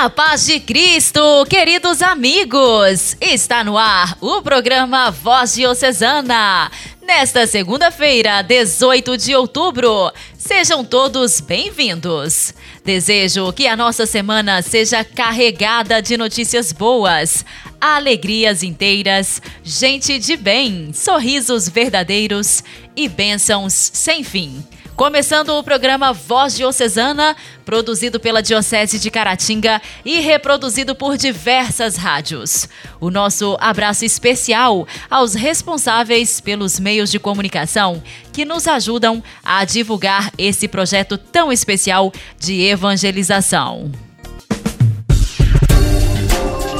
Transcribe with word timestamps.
A 0.00 0.08
paz 0.08 0.46
de 0.46 0.60
Cristo, 0.60 1.44
queridos 1.50 2.02
amigos! 2.02 3.16
Está 3.20 3.64
no 3.64 3.76
ar 3.76 4.16
o 4.20 4.40
programa 4.40 5.10
Voz 5.10 5.56
Diocesana. 5.56 6.70
Nesta 7.02 7.48
segunda-feira, 7.48 8.40
18 8.42 9.18
de 9.18 9.34
outubro, 9.34 10.12
sejam 10.38 10.84
todos 10.84 11.40
bem-vindos. 11.40 12.54
Desejo 12.84 13.52
que 13.52 13.66
a 13.66 13.74
nossa 13.74 14.06
semana 14.06 14.62
seja 14.62 15.02
carregada 15.02 16.00
de 16.00 16.16
notícias 16.16 16.70
boas, 16.70 17.44
alegrias 17.80 18.62
inteiras, 18.62 19.42
gente 19.64 20.16
de 20.20 20.36
bem, 20.36 20.92
sorrisos 20.92 21.68
verdadeiros 21.68 22.62
e 22.94 23.08
bênçãos 23.08 23.90
sem 23.92 24.22
fim. 24.22 24.64
Começando 24.98 25.50
o 25.50 25.62
programa 25.62 26.12
Voz 26.12 26.56
Diocesana, 26.56 27.36
produzido 27.64 28.18
pela 28.18 28.42
Diocese 28.42 28.98
de 28.98 29.12
Caratinga 29.12 29.80
e 30.04 30.18
reproduzido 30.18 30.92
por 30.92 31.16
diversas 31.16 31.94
rádios. 31.94 32.68
O 33.00 33.08
nosso 33.08 33.56
abraço 33.60 34.04
especial 34.04 34.88
aos 35.08 35.34
responsáveis 35.34 36.40
pelos 36.40 36.80
meios 36.80 37.12
de 37.12 37.20
comunicação 37.20 38.02
que 38.32 38.44
nos 38.44 38.66
ajudam 38.66 39.22
a 39.44 39.64
divulgar 39.64 40.32
esse 40.36 40.66
projeto 40.66 41.16
tão 41.16 41.52
especial 41.52 42.12
de 42.36 42.62
evangelização. 42.62 43.92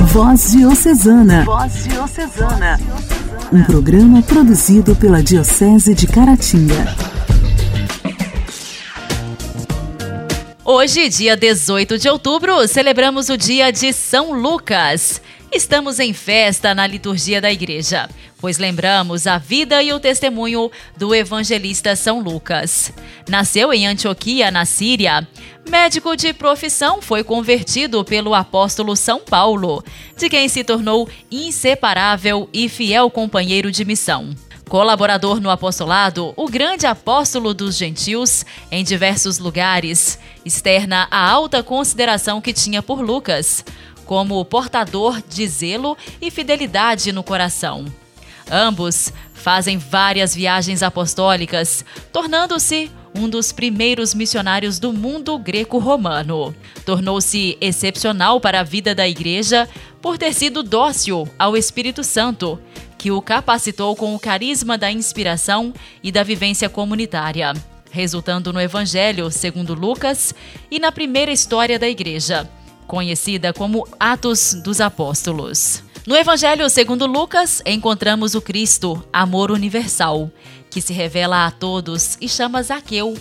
Voz 0.07 0.51
Diocesana. 0.51 1.45
Voz 1.45 1.85
Diocesana. 1.85 2.81
Um 3.53 3.63
programa 3.63 4.21
produzido 4.23 4.97
pela 4.97 5.23
Diocese 5.23 5.95
de 5.95 6.09
Caratinga. 6.09 7.08
Hoje, 10.71 11.09
dia 11.09 11.35
18 11.35 11.97
de 11.97 12.11
outubro, 12.11 12.69
celebramos 12.69 13.31
o 13.31 13.39
dia 13.39 13.73
de 13.73 13.91
São 13.91 14.39
Lucas. 14.39 15.19
Estamos 15.51 15.99
em 15.99 16.13
festa 16.13 16.75
na 16.75 16.87
liturgia 16.87 17.41
da 17.41 17.51
igreja, 17.51 18.07
pois 18.39 18.59
lembramos 18.59 19.27
a 19.27 19.39
vida 19.39 19.83
e 19.83 19.95
o 19.95 19.99
testemunho 19.99 20.71
do 20.95 21.15
evangelista 21.15 21.97
São 21.97 22.21
Lucas. 22.21 22.93
Nasceu 23.27 23.73
em 23.73 23.87
Antioquia, 23.87 24.51
na 24.51 24.67
Síria. 24.67 25.27
Médico 25.67 26.15
de 26.15 26.35
profissão, 26.35 27.01
foi 27.01 27.25
convertido 27.25 28.05
pelo 28.05 28.35
apóstolo 28.35 28.95
São 28.95 29.21
Paulo, 29.21 29.83
de 30.19 30.29
quem 30.29 30.51
se 30.51 30.63
tornou 30.63 31.09
inseparável 31.31 32.47
e 32.53 32.69
fiel 32.69 33.11
companheiro 33.11 33.73
de 33.73 33.87
missão. 33.87 34.35
Colaborador 34.69 35.41
no 35.41 35.49
apostolado, 35.49 36.35
o 36.37 36.47
grande 36.47 36.87
apóstolo 36.87 37.55
dos 37.55 37.77
gentios, 37.77 38.45
em 38.71 38.85
diversos 38.85 39.39
lugares, 39.39 40.19
externa 40.45 41.09
a 41.11 41.27
alta 41.27 41.63
consideração 41.63 42.39
que 42.39 42.53
tinha 42.53 42.83
por 42.83 43.01
Lucas 43.01 43.65
como 44.05 44.45
portador 44.45 45.23
de 45.27 45.47
zelo 45.49 45.97
e 46.21 46.31
fidelidade 46.31 47.13
no 47.13 47.23
coração. 47.23 47.87
Ambos 48.51 49.13
fazem 49.35 49.79
várias 49.79 50.35
viagens 50.35 50.83
apostólicas, 50.83 51.85
tornando-se 52.13 52.91
um 53.15 53.29
dos 53.29 53.53
primeiros 53.53 54.15
missionários 54.15 54.79
do 54.79 54.93
mundo 54.93 55.39
greco-romano. 55.39 56.55
Tornou-se 56.85 57.57
excepcional 57.61 58.41
para 58.41 58.61
a 58.61 58.65
vida 58.65 58.95
da 58.95 59.09
igreja 59.09 59.69
por 60.01 60.17
ter 60.17 60.33
sido 60.33 60.63
dócil 60.63 61.29
ao 61.39 61.57
Espírito 61.57 62.05
Santo, 62.05 62.61
que 62.99 63.11
o 63.11 63.23
capacitou 63.23 63.95
com 63.97 64.15
o 64.15 64.19
carisma 64.19 64.77
da 64.77 64.91
inspiração 64.91 65.73
e 66.03 66.11
da 66.11 66.23
vivência 66.23 66.69
comunitária, 66.69 67.55
resultando 67.91 68.53
no 68.53 68.61
Evangelho 68.61 69.31
segundo 69.31 69.73
Lucas 69.73 70.35
e 70.71 70.79
na 70.79 70.93
primeira 70.93 71.31
história 71.31 71.79
da 71.79 71.89
igreja 71.89 72.51
conhecida 72.89 73.53
como 73.53 73.87
Atos 74.01 74.55
dos 74.55 74.81
Apóstolos. 74.81 75.85
No 76.07 76.17
Evangelho 76.17 76.69
segundo 76.71 77.07
Lucas, 77.07 77.63
encontramos 77.67 78.35
o 78.35 78.41
Cristo, 78.41 79.05
amor 79.13 79.51
universal, 79.51 80.31
que 80.71 80.81
se 80.81 80.95
revela 80.95 81.47
a 81.47 81.51
todos 81.51 82.17
e 82.19 82.27
chama 82.27 82.63
Zaqueu, 82.63 83.15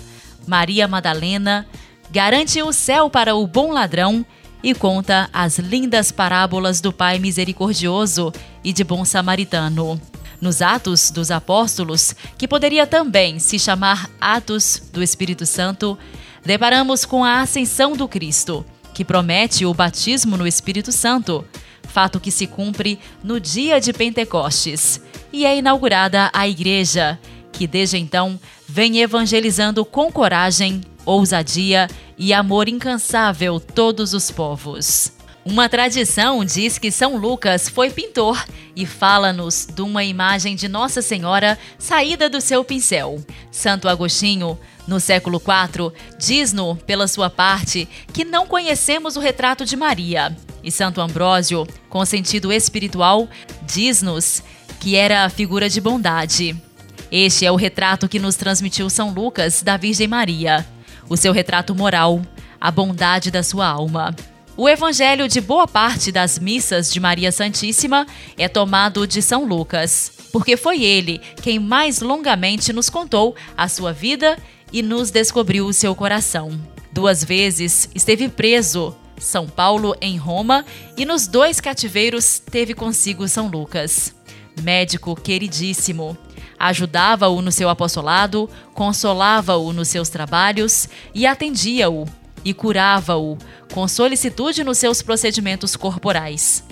Maria 0.48 0.88
Madalena, 0.88 1.68
garante 2.10 2.64
o 2.64 2.72
céu 2.72 3.10
para 3.10 3.36
o 3.36 3.46
bom 3.46 3.74
ladrão 3.74 4.26
e 4.68 4.76
conta 4.76 5.30
as 5.32 5.60
lindas 5.60 6.12
parábolas 6.12 6.82
do 6.82 6.92
Pai 6.92 7.20
misericordioso 7.20 8.34
e 8.62 8.74
de 8.74 8.84
bom 8.84 9.06
samaritano. 9.06 9.98
Nos 10.42 10.62
Atos 10.62 11.10
dos 11.10 11.32
Apóstolos, 11.32 12.14
que 12.38 12.50
poderia 12.50 12.86
também 12.86 13.40
se 13.40 13.58
chamar 13.58 14.10
Atos 14.20 14.84
do 14.92 15.02
Espírito 15.02 15.46
Santo, 15.46 15.98
deparamos 16.44 17.06
com 17.06 17.24
a 17.24 17.40
ascensão 17.40 17.94
do 17.94 18.10
Cristo 18.10 18.66
que 18.94 19.06
promete 19.06 19.66
o 19.66 19.74
batismo 19.74 20.36
no 20.36 20.46
Espírito 20.46 20.92
Santo, 20.92 21.46
fato 21.84 22.20
que 22.20 22.30
se 22.30 22.46
cumpre 22.46 23.00
no 23.24 23.40
dia 23.40 23.80
de 23.80 23.94
Pentecostes, 23.94 25.00
e 25.32 25.46
é 25.46 25.56
inaugurada 25.56 26.30
a 26.34 26.46
igreja, 26.46 27.18
que 27.54 27.66
desde 27.66 27.98
então 27.98 28.38
vem 28.68 29.00
evangelizando 29.00 29.86
com 29.86 30.12
coragem, 30.12 30.82
ousadia 31.08 31.88
e 32.18 32.34
amor 32.34 32.68
incansável 32.68 33.60
todos 33.60 34.14
os 34.14 34.30
povos. 34.30 35.12
Uma 35.46 35.70
tradição 35.70 36.44
diz 36.44 36.78
que 36.78 36.92
São 36.92 37.16
Lucas 37.16 37.70
foi 37.70 37.90
pintor 37.90 38.46
e 38.76 38.86
fala-nos 38.86 39.66
de 39.66 39.82
uma 39.82 40.04
imagem 40.04 40.58
de 40.58 40.68
Nossa 40.68 41.02
Senhora 41.02 41.58
saída 41.80 42.30
do 42.30 42.42
seu 42.42 42.66
pincel. 42.66 43.24
Santo 43.50 43.88
Agostinho, 43.88 44.60
no 44.86 45.00
século 45.00 45.42
IV, 45.42 45.94
diz-nos, 46.20 46.78
pela 46.84 47.08
sua 47.08 47.30
parte, 47.30 47.88
que 48.12 48.26
não 48.26 48.46
conhecemos 48.46 49.16
o 49.16 49.22
retrato 49.22 49.64
de 49.64 49.78
Maria. 49.78 50.36
E 50.62 50.70
Santo 50.70 51.00
Ambrósio, 51.00 51.66
com 51.88 52.06
sentido 52.06 52.52
espiritual, 52.52 53.30
diz-nos 53.66 54.44
que 54.82 54.98
era 54.98 55.24
a 55.24 55.30
figura 55.30 55.70
de 55.70 55.80
bondade. 55.80 56.62
Este 57.10 57.46
é 57.46 57.52
o 57.52 57.56
retrato 57.56 58.10
que 58.10 58.20
nos 58.20 58.36
transmitiu 58.36 58.90
São 58.90 59.12
Lucas 59.14 59.62
da 59.62 59.78
Virgem 59.78 60.10
Maria, 60.10 60.68
o 61.10 61.18
seu 61.18 61.32
retrato 61.34 61.74
moral, 61.76 62.22
a 62.60 62.72
bondade 62.72 63.32
da 63.32 63.44
sua 63.44 63.68
alma. 63.68 64.16
O 64.56 64.68
evangelho 64.68 65.28
de 65.28 65.40
boa 65.40 65.68
parte 65.68 66.12
das 66.12 66.40
missas 66.40 66.92
de 66.92 67.00
Maria 67.00 67.32
Santíssima 67.32 68.08
é 68.38 68.48
tomado 68.48 69.06
de 69.06 69.22
São 69.22 69.46
Lucas, 69.46 70.12
porque 70.32 70.58
foi 70.58 70.84
ele 70.84 71.22
quem 71.42 71.60
mais 71.60 72.02
longamente 72.02 72.74
nos 72.74 72.90
contou 72.90 73.36
a 73.56 73.68
sua 73.68 73.94
vida 73.94 74.38
e 74.74 74.82
nos 74.82 75.12
descobriu 75.12 75.68
o 75.68 75.74
seu 75.74 75.96
coração. 75.96 76.60
Duas 76.92 77.24
vezes 77.24 77.88
esteve 77.94 78.28
preso, 78.28 78.96
São 79.20 79.48
Paulo 79.48 79.96
em 80.02 80.18
Roma, 80.18 80.66
e 80.98 81.06
nos 81.06 81.28
dois 81.28 81.62
cativeiros 81.62 82.40
teve 82.40 82.74
consigo 82.74 83.28
São 83.28 83.48
Lucas. 83.48 84.16
Médico 84.64 85.16
queridíssimo, 85.16 86.18
ajudava-o 86.60 87.42
no 87.42 87.52
seu 87.52 87.70
apostolado, 87.70 88.50
consolava-o 88.74 89.72
nos 89.74 89.88
seus 89.88 90.10
trabalhos 90.10 90.88
e 91.14 91.26
atendia-o 91.26 92.06
e 92.44 92.54
curava-o 92.54 93.38
com 93.74 93.88
solicitude 93.88 94.64
nos 94.64 94.78
seus 94.78 95.02
procedimentos 95.02 95.76
corporais. 95.76 96.64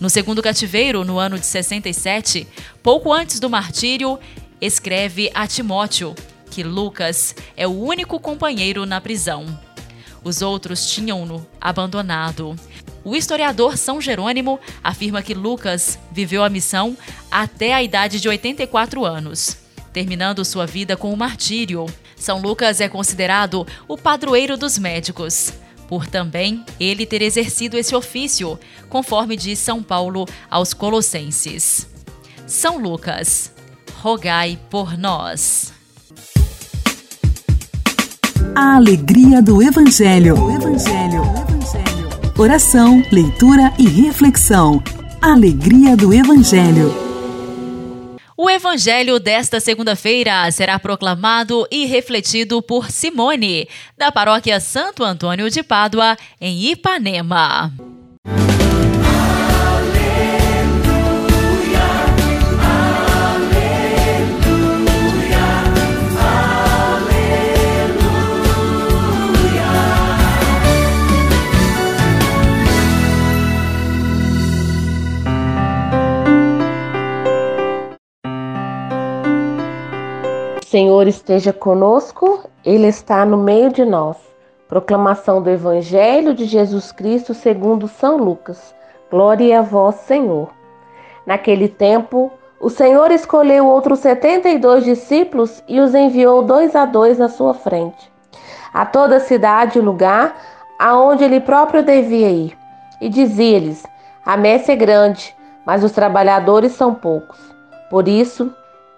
No 0.00 0.10
segundo 0.10 0.42
cativeiro, 0.42 1.04
no 1.04 1.18
ano 1.18 1.38
de 1.38 1.46
67, 1.46 2.46
pouco 2.82 3.12
antes 3.12 3.40
do 3.40 3.50
martírio, 3.50 4.18
escreve 4.60 5.30
a 5.34 5.46
Timóteo 5.46 6.14
que 6.50 6.62
Lucas 6.62 7.34
é 7.56 7.66
o 7.66 7.72
único 7.72 8.20
companheiro 8.20 8.86
na 8.86 9.00
prisão. 9.00 9.44
Os 10.22 10.40
outros 10.40 10.88
tinham-no 10.88 11.44
abandonado. 11.60 12.54
O 13.04 13.14
historiador 13.14 13.76
São 13.76 14.00
Jerônimo 14.00 14.58
afirma 14.82 15.22
que 15.22 15.34
Lucas 15.34 15.98
viveu 16.10 16.42
a 16.42 16.48
missão 16.48 16.96
até 17.30 17.74
a 17.74 17.82
idade 17.82 18.18
de 18.18 18.28
84 18.28 19.04
anos, 19.04 19.58
terminando 19.92 20.44
sua 20.44 20.66
vida 20.66 20.96
com 20.96 21.12
o 21.12 21.16
martírio. 21.16 21.84
São 22.16 22.40
Lucas 22.40 22.80
é 22.80 22.88
considerado 22.88 23.66
o 23.86 23.98
padroeiro 23.98 24.56
dos 24.56 24.78
médicos, 24.78 25.52
por 25.86 26.06
também 26.06 26.64
ele 26.80 27.04
ter 27.04 27.20
exercido 27.20 27.76
esse 27.76 27.94
ofício, 27.94 28.58
conforme 28.88 29.36
diz 29.36 29.58
São 29.58 29.82
Paulo 29.82 30.26
aos 30.50 30.72
Colossenses. 30.72 31.86
São 32.46 32.78
Lucas, 32.78 33.52
rogai 34.00 34.58
por 34.70 34.96
nós. 34.96 35.74
A 38.54 38.76
alegria 38.76 39.42
do 39.42 39.62
Evangelho. 39.62 40.42
O 40.42 40.50
Evangelho. 40.50 41.53
Oração, 42.36 43.00
leitura 43.12 43.72
e 43.78 43.86
reflexão. 43.86 44.82
Alegria 45.22 45.96
do 45.96 46.12
Evangelho. 46.12 46.92
O 48.36 48.50
evangelho 48.50 49.20
desta 49.20 49.60
segunda-feira 49.60 50.50
será 50.50 50.76
proclamado 50.80 51.64
e 51.70 51.86
refletido 51.86 52.60
por 52.60 52.90
Simone, 52.90 53.68
da 53.96 54.10
paróquia 54.10 54.58
Santo 54.58 55.04
Antônio 55.04 55.48
de 55.48 55.62
Pádua, 55.62 56.16
em 56.40 56.72
Ipanema. 56.72 57.72
Senhor 80.74 81.06
esteja 81.06 81.52
conosco, 81.52 82.50
Ele 82.64 82.88
está 82.88 83.24
no 83.24 83.36
meio 83.36 83.72
de 83.72 83.84
nós. 83.84 84.16
Proclamação 84.66 85.40
do 85.40 85.48
Evangelho 85.48 86.34
de 86.34 86.46
Jesus 86.46 86.90
Cristo 86.90 87.32
segundo 87.32 87.86
São 87.86 88.16
Lucas. 88.16 88.74
Glória 89.08 89.60
a 89.60 89.62
vós, 89.62 89.94
Senhor. 89.94 90.48
Naquele 91.24 91.68
tempo, 91.68 92.28
o 92.60 92.68
Senhor 92.68 93.12
escolheu 93.12 93.68
outros 93.68 94.00
setenta 94.00 94.48
e 94.48 94.58
dois 94.58 94.82
discípulos 94.82 95.62
e 95.68 95.78
os 95.78 95.94
enviou 95.94 96.42
dois 96.42 96.74
a 96.74 96.84
dois 96.84 97.20
à 97.20 97.28
sua 97.28 97.54
frente, 97.54 98.12
a 98.72 98.84
toda 98.84 99.20
cidade 99.20 99.78
e 99.78 99.80
lugar 99.80 100.36
aonde 100.76 101.22
ele 101.22 101.38
próprio 101.38 101.84
devia 101.84 102.30
ir. 102.30 102.58
E 103.00 103.08
dizia-lhes: 103.08 103.84
A 104.26 104.36
messe 104.36 104.72
é 104.72 104.74
grande, 104.74 105.36
mas 105.64 105.84
os 105.84 105.92
trabalhadores 105.92 106.72
são 106.72 106.92
poucos. 106.92 107.38
Por 107.88 108.08
isso, 108.08 108.52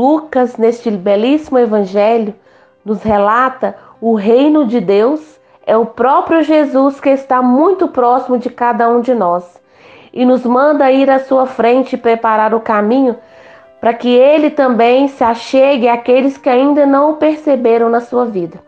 Lucas, 0.00 0.56
neste 0.56 0.90
belíssimo 0.90 1.58
evangelho, 1.58 2.34
nos 2.82 3.02
relata 3.02 3.76
o 4.00 4.14
reino 4.14 4.66
de 4.66 4.80
Deus 4.80 5.38
é 5.66 5.76
o 5.76 5.84
próprio 5.84 6.42
Jesus 6.42 6.98
que 6.98 7.10
está 7.10 7.42
muito 7.42 7.86
próximo 7.86 8.38
de 8.38 8.48
cada 8.48 8.88
um 8.88 9.02
de 9.02 9.12
nós 9.12 9.60
e 10.10 10.24
nos 10.24 10.42
manda 10.46 10.90
ir 10.90 11.10
à 11.10 11.18
sua 11.18 11.44
frente 11.44 11.92
e 11.92 11.98
preparar 11.98 12.54
o 12.54 12.60
caminho 12.60 13.14
para 13.78 13.92
que 13.92 14.08
ele 14.08 14.48
também 14.48 15.06
se 15.06 15.22
achegue 15.22 15.86
àqueles 15.86 16.38
que 16.38 16.48
ainda 16.48 16.86
não 16.86 17.10
o 17.10 17.16
perceberam 17.16 17.90
na 17.90 18.00
sua 18.00 18.24
vida. 18.24 18.58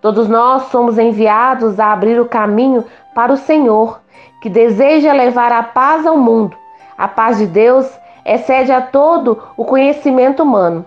Todos 0.00 0.28
nós 0.28 0.64
somos 0.72 0.98
enviados 0.98 1.78
a 1.78 1.92
abrir 1.92 2.20
o 2.20 2.26
caminho 2.26 2.84
para 3.14 3.32
o 3.32 3.36
Senhor, 3.36 4.00
que 4.42 4.48
deseja 4.48 5.12
levar 5.12 5.52
a 5.52 5.62
paz 5.62 6.04
ao 6.04 6.18
mundo. 6.18 6.56
A 6.98 7.06
paz 7.06 7.38
de 7.38 7.46
Deus 7.46 7.88
excede 8.24 8.72
a 8.72 8.80
todo 8.80 9.42
o 9.56 9.64
conhecimento 9.64 10.42
humano. 10.42 10.84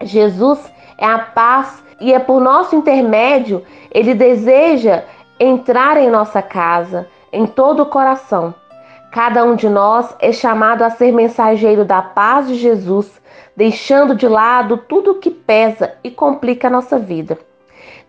Jesus 0.00 0.72
é 0.98 1.06
a 1.06 1.18
paz 1.18 1.82
e 2.00 2.12
é 2.12 2.18
por 2.18 2.40
nosso 2.40 2.74
intermédio 2.74 3.62
ele 3.90 4.14
deseja 4.14 5.04
entrar 5.38 5.96
em 5.96 6.10
nossa 6.10 6.40
casa, 6.40 7.06
em 7.32 7.46
todo 7.46 7.82
o 7.82 7.86
coração. 7.86 8.54
Cada 9.10 9.44
um 9.44 9.54
de 9.54 9.68
nós 9.68 10.14
é 10.20 10.32
chamado 10.32 10.82
a 10.82 10.90
ser 10.90 11.12
mensageiro 11.12 11.84
da 11.84 12.00
paz 12.00 12.48
de 12.48 12.54
Jesus, 12.54 13.20
deixando 13.56 14.14
de 14.14 14.26
lado 14.26 14.78
tudo 14.78 15.12
o 15.12 15.14
que 15.16 15.30
pesa 15.30 15.94
e 16.02 16.10
complica 16.10 16.68
a 16.68 16.70
nossa 16.70 16.98
vida. 16.98 17.38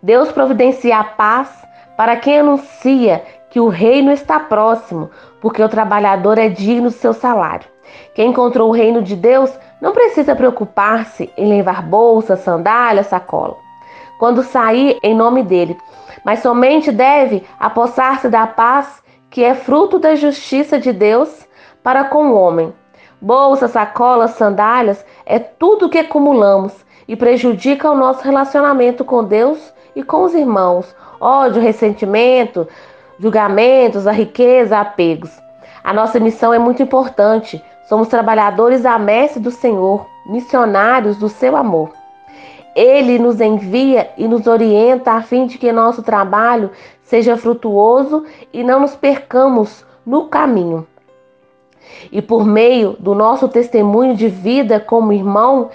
Deus 0.01 0.31
providencia 0.31 0.97
a 0.97 1.03
paz 1.03 1.49
para 1.97 2.15
quem 2.15 2.39
anuncia 2.39 3.23
que 3.53 3.59
o 3.59 3.67
reino 3.67 4.11
está 4.11 4.39
próximo, 4.39 5.11
porque 5.39 5.61
o 5.61 5.69
trabalhador 5.69 6.39
é 6.39 6.49
digno 6.49 6.89
do 6.89 6.91
seu 6.91 7.13
salário. 7.13 7.67
Quem 8.15 8.31
encontrou 8.31 8.67
o 8.67 8.73
reino 8.73 8.99
de 8.99 9.15
Deus 9.15 9.51
não 9.79 9.91
precisa 9.91 10.35
preocupar-se 10.35 11.31
em 11.37 11.47
levar 11.47 11.83
bolsa, 11.83 12.35
sandália, 12.35 13.03
sacola, 13.03 13.55
quando 14.17 14.41
sair 14.41 14.97
em 15.03 15.13
nome 15.13 15.43
dele, 15.43 15.77
mas 16.25 16.39
somente 16.39 16.91
deve 16.91 17.43
apossar-se 17.59 18.27
da 18.27 18.47
paz 18.47 19.03
que 19.29 19.43
é 19.43 19.53
fruto 19.53 19.99
da 19.99 20.15
justiça 20.15 20.79
de 20.79 20.91
Deus 20.91 21.47
para 21.83 22.05
com 22.05 22.31
o 22.31 22.35
homem. 22.35 22.73
Bolsa, 23.21 23.67
sacolas, 23.67 24.31
sandálias 24.31 25.05
é 25.27 25.37
tudo 25.37 25.89
que 25.89 25.99
acumulamos 25.99 26.73
e 27.07 27.15
prejudica 27.15 27.91
o 27.91 27.95
nosso 27.95 28.23
relacionamento 28.23 29.05
com 29.05 29.23
Deus 29.23 29.71
e 29.95 30.01
com 30.01 30.23
os 30.23 30.33
irmãos. 30.33 30.95
Ódio, 31.21 31.61
ressentimento, 31.61 32.67
julgamentos, 33.23 34.05
a 34.05 34.11
riqueza, 34.11 34.77
apegos. 34.77 35.31
A 35.83 35.91
nossa 35.91 36.19
missão 36.19 36.53
é 36.53 36.59
muito 36.59 36.83
importante, 36.83 37.59
Somos 37.93 38.07
trabalhadores 38.07 38.85
a 38.85 38.97
messe 38.97 39.39
do 39.39 39.51
Senhor, 39.51 40.07
missionários 40.25 41.17
do 41.17 41.27
seu 41.27 41.55
amor. 41.55 41.91
Ele 42.75 43.19
nos 43.19 43.41
envia 43.41 44.09
e 44.17 44.27
nos 44.27 44.47
orienta 44.47 45.11
a 45.11 45.21
fim 45.21 45.45
de 45.45 45.57
que 45.57 45.71
nosso 45.71 46.01
trabalho 46.01 46.71
seja 47.03 47.35
frutuoso 47.35 48.25
e 48.53 48.63
não 48.63 48.79
nos 48.79 48.95
percamos 48.95 49.85
no 50.05 50.27
caminho. 50.27 50.87
E 52.11 52.21
por 52.21 52.45
meio 52.45 52.95
do 52.99 53.13
nosso 53.13 53.49
testemunho 53.49 54.15
de 54.15 54.29
vida 54.29 54.79
como 54.79 55.11
irmão, 55.11 55.69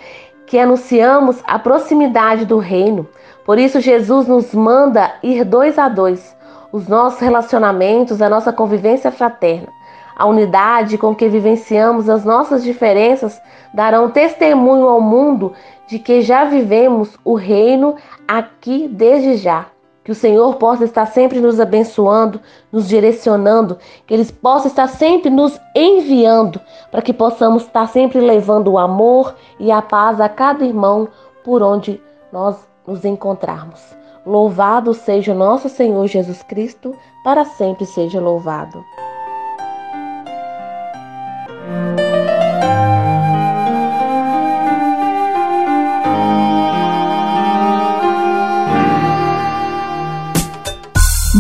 que 0.46 0.58
anunciamos 0.58 1.42
a 1.46 1.58
proximidade 1.58 2.46
do 2.46 2.56
reino. 2.56 3.06
Por 3.44 3.58
isso, 3.58 3.80
Jesus 3.80 4.26
nos 4.26 4.54
manda 4.54 5.14
ir 5.22 5.44
dois 5.44 5.78
a 5.78 5.88
dois, 5.90 6.34
os 6.72 6.88
nossos 6.88 7.20
relacionamentos, 7.20 8.20
a 8.20 8.28
nossa 8.28 8.52
convivência 8.52 9.10
fraterna. 9.10 9.68
A 10.16 10.26
unidade 10.26 10.98
com 10.98 11.14
que 11.14 11.28
vivenciamos 11.28 12.08
as 12.08 12.24
nossas 12.24 12.64
diferenças 12.64 13.40
darão 13.72 14.10
testemunho 14.10 14.88
ao 14.88 15.00
mundo 15.00 15.52
de 15.86 15.98
que 15.98 16.22
já 16.22 16.44
vivemos 16.44 17.16
o 17.24 17.34
reino 17.34 17.96
aqui 18.26 18.88
desde 18.88 19.36
já. 19.36 19.66
Que 20.02 20.12
o 20.12 20.14
Senhor 20.14 20.56
possa 20.56 20.84
estar 20.84 21.06
sempre 21.06 21.38
nos 21.38 21.60
abençoando, 21.60 22.40
nos 22.72 22.88
direcionando, 22.88 23.78
que 24.06 24.14
Ele 24.14 24.24
possa 24.24 24.66
estar 24.66 24.88
sempre 24.88 25.30
nos 25.30 25.60
enviando, 25.74 26.60
para 26.90 27.02
que 27.02 27.12
possamos 27.12 27.64
estar 27.64 27.86
sempre 27.88 28.18
levando 28.18 28.68
o 28.68 28.78
amor 28.78 29.34
e 29.60 29.70
a 29.70 29.82
paz 29.82 30.20
a 30.20 30.28
cada 30.28 30.64
irmão 30.64 31.08
por 31.44 31.62
onde 31.62 32.00
nós 32.32 32.56
nos 32.86 33.04
encontrarmos. 33.04 33.98
Louvado 34.28 34.92
seja 34.92 35.32
o 35.32 35.34
nosso 35.34 35.70
Senhor 35.70 36.06
Jesus 36.06 36.42
Cristo, 36.42 36.94
para 37.24 37.46
sempre 37.46 37.86
seja 37.86 38.20
louvado. 38.20 38.84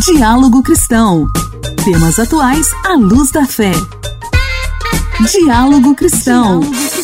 Diálogo 0.06 0.62
Cristão. 0.62 1.26
Temas 1.84 2.18
atuais 2.18 2.70
à 2.86 2.94
luz 2.94 3.30
da 3.30 3.44
fé. 3.46 3.72
Diálogo 5.30 5.94
Cristão. 5.94 6.60
Diálogo 6.60 6.97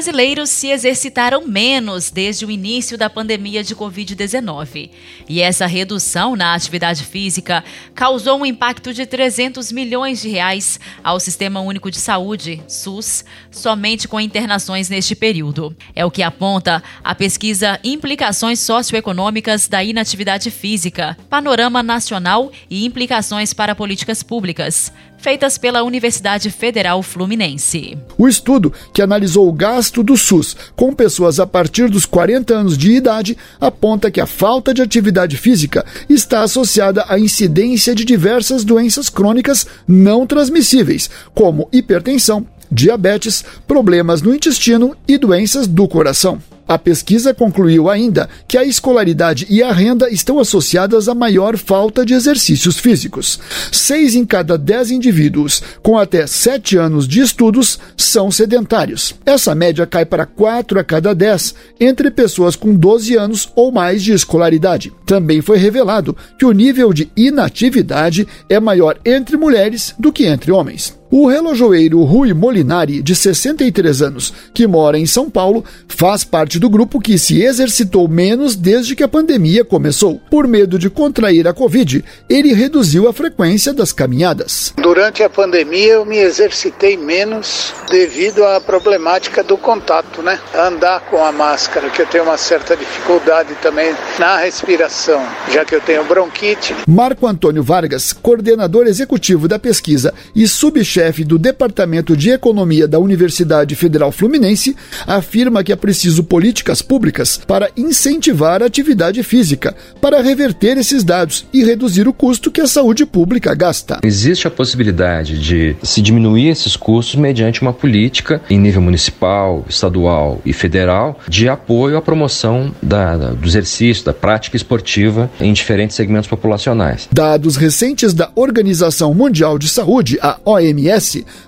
brasileiros 0.00 0.48
se 0.48 0.68
exercitaram 0.68 1.46
menos 1.46 2.10
desde 2.10 2.46
o 2.46 2.50
início 2.50 2.96
da 2.96 3.10
pandemia 3.10 3.62
de 3.62 3.76
Covid-19. 3.76 4.88
E 5.28 5.42
essa 5.42 5.66
redução 5.66 6.34
na 6.34 6.54
atividade 6.54 7.04
física 7.04 7.62
causou 7.94 8.40
um 8.40 8.46
impacto 8.46 8.94
de 8.94 9.04
300 9.04 9.70
milhões 9.70 10.22
de 10.22 10.30
reais 10.30 10.80
ao 11.04 11.20
Sistema 11.20 11.60
Único 11.60 11.90
de 11.90 11.98
Saúde, 11.98 12.62
SUS, 12.66 13.26
somente 13.50 14.08
com 14.08 14.18
internações 14.18 14.88
neste 14.88 15.14
período. 15.14 15.76
É 15.94 16.02
o 16.02 16.10
que 16.10 16.22
aponta 16.22 16.82
a 17.04 17.14
pesquisa 17.14 17.78
Implicações 17.84 18.58
Socioeconômicas 18.60 19.68
da 19.68 19.84
Inatividade 19.84 20.50
Física, 20.50 21.14
Panorama 21.28 21.82
Nacional 21.82 22.50
e 22.70 22.86
Implicações 22.86 23.52
para 23.52 23.74
Políticas 23.74 24.22
Públicas, 24.22 24.90
feitas 25.20 25.58
pela 25.58 25.82
Universidade 25.82 26.50
Federal 26.50 27.02
Fluminense. 27.02 27.98
O 28.16 28.26
estudo, 28.26 28.72
que 28.92 29.02
analisou 29.02 29.48
o 29.48 29.52
gasto 29.52 30.02
do 30.02 30.16
SUS 30.16 30.56
com 30.74 30.94
pessoas 30.94 31.38
a 31.38 31.46
partir 31.46 31.88
dos 31.88 32.06
40 32.06 32.54
anos 32.54 32.78
de 32.78 32.92
idade, 32.92 33.36
aponta 33.60 34.10
que 34.10 34.20
a 34.20 34.26
falta 34.26 34.72
de 34.72 34.80
atividade 34.80 35.36
física 35.36 35.84
está 36.08 36.42
associada 36.42 37.04
à 37.08 37.18
incidência 37.18 37.94
de 37.94 38.04
diversas 38.04 38.64
doenças 38.64 39.08
crônicas 39.08 39.66
não 39.86 40.26
transmissíveis, 40.26 41.10
como 41.34 41.68
hipertensão, 41.72 42.46
diabetes, 42.72 43.44
problemas 43.66 44.22
no 44.22 44.34
intestino 44.34 44.96
e 45.06 45.18
doenças 45.18 45.66
do 45.66 45.86
coração. 45.86 46.40
A 46.66 46.78
pesquisa 46.78 47.34
concluiu 47.34 47.90
ainda 47.90 48.28
que 48.46 48.56
a 48.56 48.64
escolaridade 48.64 49.46
e 49.50 49.62
a 49.62 49.72
renda 49.72 50.08
estão 50.08 50.38
associadas 50.38 51.08
a 51.08 51.14
maior 51.14 51.56
falta 51.56 52.06
de 52.06 52.14
exercícios 52.14 52.78
físicos. 52.78 53.40
Seis 53.72 54.14
em 54.14 54.24
cada 54.24 54.56
dez 54.56 54.90
indivíduos 54.90 55.62
com 55.82 55.98
até 55.98 56.26
sete 56.26 56.76
anos 56.76 57.08
de 57.08 57.20
estudos 57.20 57.78
são 57.96 58.30
sedentários. 58.30 59.14
Essa 59.26 59.54
média 59.54 59.86
cai 59.86 60.04
para 60.04 60.26
quatro 60.26 60.78
a 60.78 60.84
cada 60.84 61.14
dez 61.14 61.54
entre 61.80 62.10
pessoas 62.10 62.54
com 62.54 62.74
12 62.74 63.16
anos 63.16 63.48
ou 63.56 63.72
mais 63.72 64.02
de 64.02 64.12
escolaridade. 64.12 64.92
Também 65.04 65.40
foi 65.40 65.58
revelado 65.58 66.16
que 66.38 66.44
o 66.44 66.52
nível 66.52 66.92
de 66.92 67.10
inatividade 67.16 68.28
é 68.48 68.60
maior 68.60 68.98
entre 69.04 69.36
mulheres 69.36 69.94
do 69.98 70.12
que 70.12 70.26
entre 70.26 70.52
homens. 70.52 70.99
O 71.12 71.26
relojoeiro 71.26 72.04
Rui 72.04 72.32
Molinari, 72.32 73.02
de 73.02 73.16
63 73.16 74.00
anos, 74.00 74.32
que 74.54 74.64
mora 74.64 74.96
em 74.96 75.06
São 75.06 75.28
Paulo, 75.28 75.64
faz 75.88 76.22
parte 76.22 76.56
do 76.56 76.70
grupo 76.70 77.00
que 77.00 77.18
se 77.18 77.42
exercitou 77.42 78.06
menos 78.06 78.54
desde 78.54 78.94
que 78.94 79.02
a 79.02 79.08
pandemia 79.08 79.64
começou. 79.64 80.20
Por 80.30 80.46
medo 80.46 80.78
de 80.78 80.88
contrair 80.88 81.48
a 81.48 81.52
Covid, 81.52 82.04
ele 82.28 82.52
reduziu 82.52 83.08
a 83.08 83.12
frequência 83.12 83.72
das 83.74 83.92
caminhadas. 83.92 84.72
Durante 84.76 85.24
a 85.24 85.28
pandemia, 85.28 85.94
eu 85.94 86.06
me 86.06 86.18
exercitei 86.18 86.96
menos 86.96 87.74
devido 87.90 88.44
à 88.44 88.60
problemática 88.60 89.42
do 89.42 89.58
contato, 89.58 90.22
né? 90.22 90.38
Andar 90.54 91.00
com 91.10 91.24
a 91.24 91.32
máscara, 91.32 91.90
que 91.90 92.02
eu 92.02 92.06
tenho 92.06 92.22
uma 92.22 92.36
certa 92.36 92.76
dificuldade 92.76 93.56
também 93.60 93.92
na 94.16 94.36
respiração, 94.36 95.20
já 95.50 95.64
que 95.64 95.74
eu 95.74 95.80
tenho 95.80 96.04
bronquite. 96.04 96.72
Marco 96.86 97.26
Antônio 97.26 97.64
Vargas, 97.64 98.12
coordenador 98.12 98.86
executivo 98.86 99.48
da 99.48 99.58
pesquisa 99.58 100.14
e 100.36 100.46
subchefe 100.46 100.99
chefe 101.00 101.24
do 101.24 101.38
Departamento 101.38 102.14
de 102.14 102.28
Economia 102.28 102.86
da 102.86 102.98
Universidade 102.98 103.74
Federal 103.74 104.12
Fluminense, 104.12 104.76
afirma 105.06 105.64
que 105.64 105.72
é 105.72 105.76
preciso 105.76 106.22
políticas 106.22 106.82
públicas 106.82 107.40
para 107.46 107.70
incentivar 107.74 108.62
a 108.62 108.66
atividade 108.66 109.22
física, 109.22 109.74
para 109.98 110.20
reverter 110.20 110.76
esses 110.76 111.02
dados 111.02 111.46
e 111.54 111.64
reduzir 111.64 112.06
o 112.06 112.12
custo 112.12 112.50
que 112.50 112.60
a 112.60 112.66
saúde 112.66 113.06
pública 113.06 113.54
gasta. 113.54 113.98
Existe 114.02 114.46
a 114.46 114.50
possibilidade 114.50 115.38
de 115.38 115.74
se 115.82 116.02
diminuir 116.02 116.48
esses 116.48 116.76
custos 116.76 117.14
mediante 117.14 117.62
uma 117.62 117.72
política 117.72 118.42
em 118.50 118.58
nível 118.58 118.82
municipal, 118.82 119.64
estadual 119.70 120.42
e 120.44 120.52
federal 120.52 121.18
de 121.26 121.48
apoio 121.48 121.96
à 121.96 122.02
promoção 122.02 122.74
da, 122.82 123.16
da, 123.16 123.30
do 123.30 123.48
exercício, 123.48 124.04
da 124.04 124.12
prática 124.12 124.54
esportiva 124.54 125.30
em 125.40 125.50
diferentes 125.54 125.96
segmentos 125.96 126.28
populacionais. 126.28 127.08
Dados 127.10 127.56
recentes 127.56 128.12
da 128.12 128.30
Organização 128.34 129.14
Mundial 129.14 129.58
de 129.58 129.66
Saúde, 129.66 130.18
a 130.20 130.38
OMS, 130.44 130.89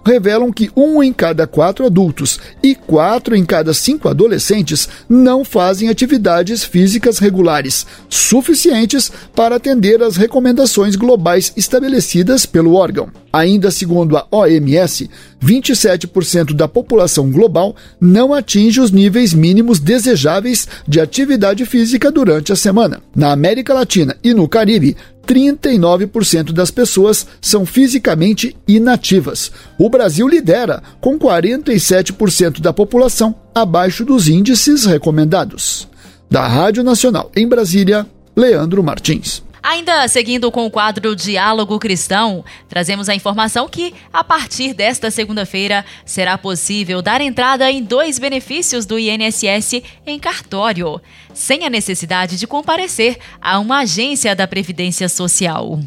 Revelam 0.05 0.53
que 0.53 0.71
um 0.77 1.03
em 1.03 1.13
cada 1.13 1.47
quatro 1.47 1.87
adultos 1.87 2.39
e 2.63 2.75
quatro 2.75 3.35
em 3.35 3.45
cada 3.45 3.75
cinco 3.75 4.09
adolescentes 4.09 4.89
não 5.09 5.45
fazem 5.45 5.89
atividades 5.89 6.65
físicas 6.65 7.19
regulares 7.19 7.87
suficientes 8.09 9.11
para 9.35 9.57
atender 9.57 10.03
às 10.03 10.17
recomendações 10.17 10.97
globais 10.97 11.53
estabelecidas 11.57 12.47
pelo 12.47 12.75
órgão. 12.75 13.09
Ainda 13.33 13.71
segundo 13.71 14.17
a 14.17 14.27
OMS, 14.31 15.09
27% 15.43 16.53
da 16.53 16.69
população 16.69 17.31
global 17.31 17.75
não 18.01 18.35
atinge 18.35 18.81
os 18.81 18.91
níveis 18.91 19.33
mínimos 19.33 19.81
desejáveis 19.81 20.69
de 20.87 21.01
atividade 21.01 21.65
física 21.65 22.11
durante 22.11 22.53
a 22.53 22.57
semana. 22.57 23.01
Na 23.17 23.33
América 23.33 23.73
Latina 23.73 24.17
e 24.23 24.35
no 24.35 24.47
Caribe, 24.47 24.97
39% 25.27 26.53
das 26.53 26.71
pessoas 26.71 27.27
são 27.41 27.65
fisicamente 27.65 28.57
inativas. 28.67 29.51
O 29.79 29.89
Brasil 29.89 30.29
lidera, 30.29 30.83
com 31.01 31.19
47% 31.19 32.61
da 32.61 32.73
população 32.73 33.35
abaixo 33.55 34.05
dos 34.05 34.29
índices 34.29 34.85
recomendados. 34.85 35.89
Da 36.31 36.47
Rádio 36.47 36.83
Nacional 36.83 37.31
em 37.37 37.47
Brasília, 37.47 38.07
Leandro 38.35 38.83
Martins. 38.83 39.43
Ainda 39.63 40.09
seguindo 40.09 40.51
com 40.51 40.67
o 40.67 40.71
quadro 40.71 41.15
Diálogo 41.15 41.79
Cristão, 41.79 42.45
trazemos 42.69 43.09
a 43.09 43.15
informação 43.15 43.69
que, 43.69 43.95
a 44.13 44.25
partir 44.25 44.75
desta 44.75 45.09
segunda-feira, 45.09 45.85
será 46.05 46.37
possível 46.37 47.01
dar 47.01 47.21
entrada 47.21 47.71
em 47.71 47.81
dois 47.81 48.19
benefícios 48.19 48.85
do 48.85 48.99
INSS 48.99 49.81
em 50.05 50.19
cartório, 50.19 51.01
sem 51.33 51.65
a 51.65 51.71
necessidade 51.71 52.37
de 52.37 52.47
comparecer 52.47 53.17
a 53.41 53.61
uma 53.61 53.81
agência 53.81 54.35
da 54.35 54.49
Previdência 54.49 55.09
Social. 55.09 55.79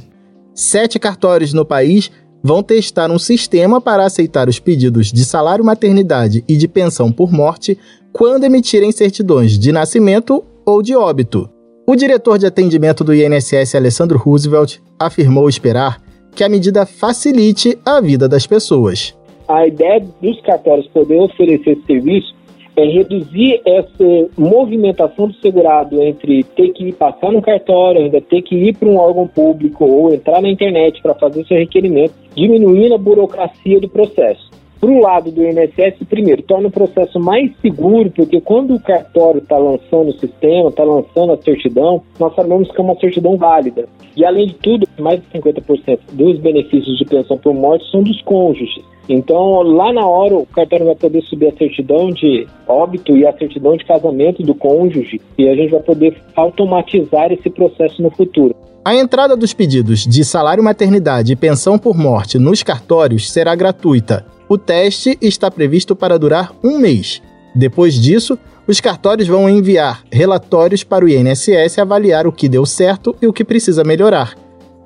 Sete 0.54 0.98
cartórios 0.98 1.52
no 1.52 1.66
país 1.66 2.10
vão 2.42 2.64
testar 2.64 3.12
um 3.12 3.20
sistema 3.20 3.82
para 3.82 4.06
aceitar 4.06 4.48
os 4.48 4.58
pedidos 4.58 5.12
de 5.12 5.26
salário 5.26 5.66
maternidade 5.66 6.46
e 6.48 6.56
de 6.56 6.68
pensão 6.68 7.12
por 7.12 7.30
morte 7.30 7.78
quando 8.14 8.46
emitirem 8.46 8.94
certidões 8.94 9.60
de 9.60 9.74
nascimento 9.74 10.46
ou 10.66 10.82
de 10.82 10.96
óbito. 10.96 11.50
O 11.88 11.96
diretor 11.96 12.40
de 12.40 12.48
atendimento 12.48 13.04
do 13.04 13.14
INSS, 13.14 13.76
Alessandro 13.76 14.18
Roosevelt, 14.18 14.80
afirmou 15.00 15.48
esperar 15.48 16.02
que 16.36 16.44
a 16.44 16.50
medida 16.50 16.84
facilite 16.84 17.78
a 17.86 18.02
vida 18.02 18.28
das 18.28 18.48
pessoas. 18.48 19.16
A 19.48 19.68
ideia 19.68 20.04
dos 20.20 20.42
cartórios 20.42 20.88
poder 20.88 21.20
oferecer 21.20 21.74
esse 21.74 21.86
serviço 21.86 22.34
é 22.76 22.86
reduzir 22.86 23.62
essa 23.64 24.30
movimentação 24.36 25.28
do 25.28 25.36
segurado 25.36 26.02
entre 26.02 26.44
ter 26.56 26.70
que 26.70 26.86
ir 26.86 26.94
passar 26.94 27.32
no 27.32 27.40
cartório, 27.40 28.02
ainda 28.02 28.20
ter 28.20 28.42
que 28.42 28.56
ir 28.56 28.76
para 28.76 28.90
um 28.90 28.98
órgão 28.98 29.28
público 29.28 29.86
ou 29.86 30.12
entrar 30.12 30.42
na 30.42 30.50
internet 30.50 31.00
para 31.04 31.14
fazer 31.14 31.46
seu 31.46 31.56
requerimento, 31.56 32.16
diminuindo 32.36 32.96
a 32.96 32.98
burocracia 32.98 33.80
do 33.80 33.88
processo 33.88 34.50
para 34.80 34.90
o 34.90 35.00
lado 35.00 35.32
do 35.32 35.44
INSS, 35.44 36.06
primeiro, 36.10 36.42
torna 36.44 36.68
o 36.68 36.72
processo 36.72 37.20
mais 37.20 37.52
seguro, 37.62 38.12
porque 38.12 38.40
quando 38.42 38.76
o 38.76 38.80
cartório 38.80 39.40
está 39.40 39.58
lançando 39.58 40.10
o 40.10 40.20
sistema, 40.20 40.70
está 40.70 40.84
lançando 40.84 41.34
a 41.34 41.38
certidão, 41.38 42.02
nós 42.20 42.36
sabemos 42.36 42.72
que 42.72 42.80
é 42.80 42.84
uma 42.84 43.00
certidão 43.00 43.38
válida. 43.38 43.88
E, 44.16 44.24
além 44.24 44.48
de 44.48 44.54
tudo, 44.56 44.88
mais 45.00 45.20
de 45.20 45.28
50% 45.40 46.00
dos 46.14 46.40
benefícios 46.40 46.98
de 46.98 47.06
pensão 47.06 47.38
por 47.38 47.54
morte 47.54 47.90
são 47.92 48.04
dos 48.04 48.22
cônjuges. 48.22 48.84
Então, 49.08 49.62
lá 49.62 49.94
na 49.94 50.06
hora, 50.06 50.36
o 50.36 50.46
cartório 50.46 50.86
vai 50.86 50.96
poder 50.96 51.22
subir 51.24 51.48
a 51.48 51.58
certidão 51.58 52.10
de 52.10 52.48
óbito 52.68 53.16
e 53.16 53.26
a 53.26 53.38
certidão 53.38 53.78
de 53.78 53.86
casamento 53.86 54.42
do 54.42 54.56
cônjuge, 54.56 55.22
e 55.38 55.48
a 55.48 55.56
gente 55.56 55.72
vai 55.72 55.82
poder 55.82 56.18
automatizar 56.36 57.32
esse 57.32 57.50
processo 57.50 58.02
no 58.02 58.10
futuro. 58.10 58.56
A 58.84 58.96
entrada 58.96 59.36
dos 59.36 59.54
pedidos 59.54 60.06
de 60.06 60.24
salário 60.24 60.64
maternidade 60.64 61.34
e 61.34 61.36
pensão 61.36 61.78
por 61.78 61.98
morte 61.98 62.38
nos 62.38 62.62
cartórios 62.62 63.32
será 63.32 63.56
gratuita 63.56 64.35
o 64.48 64.58
teste 64.58 65.18
está 65.22 65.50
previsto 65.50 65.96
para 65.96 66.20
durar 66.20 66.54
um 66.64 66.78
mês. 66.78 67.22
Depois 67.54 67.96
disso, 67.96 68.38
os 68.68 68.82
cartórios 68.82 69.28
vão 69.28 69.50
enviar 69.50 70.04
relatórios 70.12 70.84
para 70.84 71.06
o 71.06 71.10
INSS 71.10 71.80
avaliar 71.80 72.28
o 72.28 72.32
que 72.32 72.50
deu 72.50 72.66
certo 72.66 73.16
e 73.22 73.28
o 73.28 73.34
que 73.34 73.44
precisa 73.44 73.84
melhorar. 73.84 74.36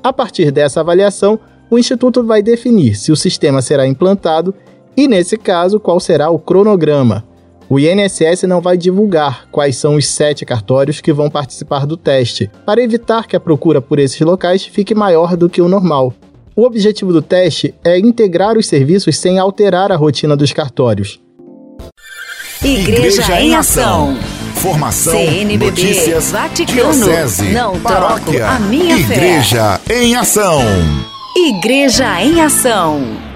A 0.04 0.14
partir 0.14 0.52
dessa 0.52 0.80
avaliação, 0.80 1.40
o 1.70 1.78
Instituto 1.78 2.24
vai 2.24 2.42
definir 2.42 2.96
se 2.96 3.12
o 3.12 3.16
sistema 3.16 3.62
será 3.62 3.86
implantado 3.88 4.54
e, 4.96 5.08
nesse 5.08 5.38
caso, 5.38 5.80
qual 5.80 6.00
será 6.00 6.30
o 6.30 6.40
cronograma. 6.40 7.24
O 7.70 7.80
INSS 7.80 8.44
não 8.48 8.62
vai 8.62 8.76
divulgar 8.76 9.48
quais 9.52 9.76
são 9.76 9.96
os 9.96 10.08
sete 10.08 10.44
cartórios 10.44 11.00
que 11.00 11.14
vão 11.14 11.30
participar 11.30 11.86
do 11.86 11.96
teste, 11.96 12.50
para 12.66 12.82
evitar 12.82 13.28
que 13.28 13.36
a 13.36 13.40
procura 13.40 13.80
por 13.80 14.00
esses 14.00 14.20
locais 14.22 14.66
fique 14.66 14.96
maior 14.96 15.38
do 15.38 15.48
que 15.48 15.62
o 15.62 15.70
normal. 15.70 16.12
O 16.56 16.64
objetivo 16.64 17.14
do 17.14 17.22
teste 17.22 17.74
é 17.84 17.98
integrar 17.98 18.58
os 18.58 18.68
serviços 18.68 19.18
sem 19.18 19.40
alterar 19.40 19.92
a 19.92 19.96
rotina 19.96 20.36
dos 20.36 20.52
cartórios. 20.52 21.20
Igreja, 22.64 23.22
Igreja 23.22 23.42
em 23.42 23.56
Ação. 23.56 24.18
Formação, 24.56 25.14
CNBB, 25.14 25.66
notícias, 25.66 26.32
Vaticano, 26.32 26.92
diocese, 26.92 27.54
não 27.54 27.80
paróquia, 27.80 28.40
troco 28.40 28.56
a 28.56 28.60
minha 28.60 28.98
Igreja 28.98 29.80
fé. 29.86 30.04
em 30.04 30.16
Ação. 30.16 30.62
Igreja 31.38 32.22
em 32.22 32.42
Ação. 32.42 33.29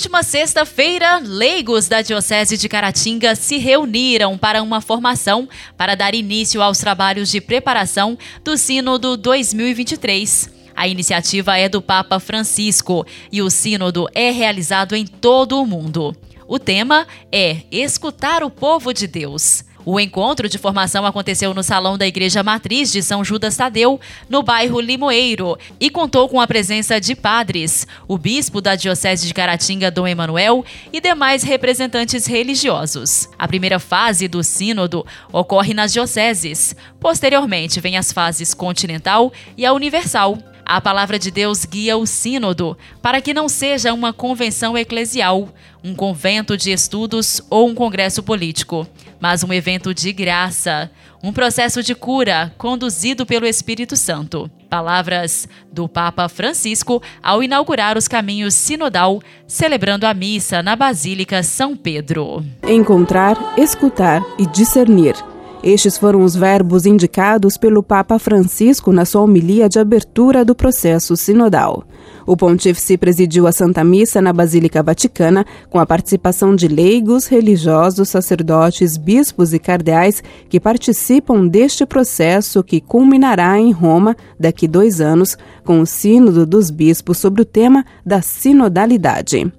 Última 0.00 0.22
sexta-feira, 0.22 1.18
leigos 1.22 1.86
da 1.86 2.00
Diocese 2.00 2.56
de 2.56 2.70
Caratinga 2.70 3.34
se 3.34 3.58
reuniram 3.58 4.38
para 4.38 4.62
uma 4.62 4.80
formação 4.80 5.46
para 5.76 5.94
dar 5.94 6.14
início 6.14 6.62
aos 6.62 6.78
trabalhos 6.78 7.30
de 7.30 7.38
preparação 7.38 8.16
do 8.42 8.56
Sínodo 8.56 9.14
2023. 9.18 10.48
A 10.74 10.88
iniciativa 10.88 11.58
é 11.58 11.68
do 11.68 11.82
Papa 11.82 12.18
Francisco 12.18 13.06
e 13.30 13.42
o 13.42 13.50
Sínodo 13.50 14.08
é 14.14 14.30
realizado 14.30 14.96
em 14.96 15.06
todo 15.06 15.60
o 15.60 15.66
mundo. 15.66 16.16
O 16.48 16.58
tema 16.58 17.06
é 17.30 17.58
Escutar 17.70 18.42
o 18.42 18.48
Povo 18.48 18.94
de 18.94 19.06
Deus. 19.06 19.64
O 19.84 19.98
encontro 19.98 20.48
de 20.48 20.58
formação 20.58 21.06
aconteceu 21.06 21.54
no 21.54 21.62
Salão 21.62 21.96
da 21.96 22.06
Igreja 22.06 22.42
Matriz 22.42 22.92
de 22.92 23.02
São 23.02 23.24
Judas 23.24 23.56
Tadeu, 23.56 23.98
no 24.28 24.42
bairro 24.42 24.80
Limoeiro, 24.80 25.58
e 25.78 25.88
contou 25.88 26.28
com 26.28 26.40
a 26.40 26.46
presença 26.46 27.00
de 27.00 27.14
padres, 27.14 27.86
o 28.06 28.18
bispo 28.18 28.60
da 28.60 28.74
Diocese 28.74 29.26
de 29.26 29.32
Caratinga, 29.32 29.90
Dom 29.90 30.06
Emanuel, 30.06 30.64
e 30.92 31.00
demais 31.00 31.42
representantes 31.42 32.26
religiosos. 32.26 33.28
A 33.38 33.48
primeira 33.48 33.78
fase 33.78 34.28
do 34.28 34.44
sínodo 34.44 35.06
ocorre 35.32 35.72
nas 35.72 35.92
dioceses. 35.92 36.76
Posteriormente, 36.98 37.80
vem 37.80 37.96
as 37.96 38.12
fases 38.12 38.52
continental 38.52 39.32
e 39.56 39.64
a 39.64 39.72
universal. 39.72 40.38
A 40.64 40.80
palavra 40.80 41.18
de 41.18 41.30
Deus 41.30 41.64
guia 41.64 41.96
o 41.96 42.06
Sínodo 42.06 42.76
para 43.02 43.20
que 43.20 43.34
não 43.34 43.48
seja 43.48 43.92
uma 43.92 44.12
convenção 44.12 44.76
eclesial, 44.76 45.48
um 45.82 45.94
convento 45.94 46.56
de 46.56 46.70
estudos 46.70 47.40
ou 47.50 47.68
um 47.68 47.74
congresso 47.74 48.22
político, 48.22 48.86
mas 49.18 49.42
um 49.42 49.52
evento 49.52 49.94
de 49.94 50.12
graça, 50.12 50.90
um 51.22 51.32
processo 51.32 51.82
de 51.82 51.94
cura 51.94 52.52
conduzido 52.56 53.26
pelo 53.26 53.46
Espírito 53.46 53.96
Santo. 53.96 54.50
Palavras 54.68 55.48
do 55.72 55.88
Papa 55.88 56.28
Francisco 56.28 57.02
ao 57.22 57.42
inaugurar 57.42 57.98
os 57.98 58.06
caminhos 58.06 58.54
sinodal, 58.54 59.20
celebrando 59.46 60.06
a 60.06 60.14
missa 60.14 60.62
na 60.62 60.76
Basílica 60.76 61.42
São 61.42 61.76
Pedro. 61.76 62.44
Encontrar, 62.66 63.36
escutar 63.58 64.22
e 64.38 64.46
discernir 64.46 65.14
estes 65.62 65.98
foram 65.98 66.22
os 66.22 66.34
verbos 66.34 66.86
indicados 66.86 67.56
pelo 67.56 67.82
Papa 67.82 68.18
Francisco 68.18 68.92
na 68.92 69.04
sua 69.04 69.20
homilia 69.22 69.68
de 69.68 69.78
abertura 69.78 70.44
do 70.44 70.54
processo 70.54 71.16
sinodal. 71.16 71.84
O 72.26 72.36
pontífice 72.36 72.96
presidiu 72.96 73.46
a 73.46 73.52
Santa 73.52 73.84
Missa 73.84 74.22
na 74.22 74.32
Basílica 74.32 74.82
Vaticana 74.82 75.44
com 75.68 75.78
a 75.78 75.84
participação 75.84 76.54
de 76.54 76.68
leigos, 76.68 77.26
religiosos, 77.26 78.08
sacerdotes, 78.08 78.96
bispos 78.96 79.52
e 79.52 79.58
cardeais 79.58 80.22
que 80.48 80.60
participam 80.60 81.46
deste 81.46 81.84
processo 81.84 82.62
que 82.62 82.80
culminará 82.80 83.58
em 83.58 83.72
Roma 83.72 84.16
daqui 84.38 84.66
dois 84.66 85.00
anos 85.00 85.36
com 85.64 85.80
o 85.80 85.86
Sínodo 85.86 86.46
dos 86.46 86.70
Bispos 86.70 87.18
sobre 87.18 87.42
o 87.42 87.44
tema 87.44 87.84
da 88.04 88.22
sinodalidade. 88.22 89.50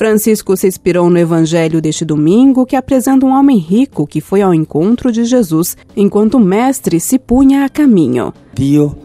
Francisco 0.00 0.56
se 0.56 0.66
inspirou 0.66 1.10
no 1.10 1.18
evangelho 1.18 1.78
deste 1.78 2.06
domingo, 2.06 2.64
que 2.64 2.74
apresenta 2.74 3.26
um 3.26 3.38
homem 3.38 3.58
rico 3.58 4.06
que 4.06 4.18
foi 4.18 4.40
ao 4.40 4.54
encontro 4.54 5.12
de 5.12 5.26
Jesus 5.26 5.76
enquanto 5.94 6.38
o 6.38 6.40
mestre 6.40 6.98
se 6.98 7.18
punha 7.18 7.66
a 7.66 7.68
caminho. 7.68 8.32
Dio 8.54 8.96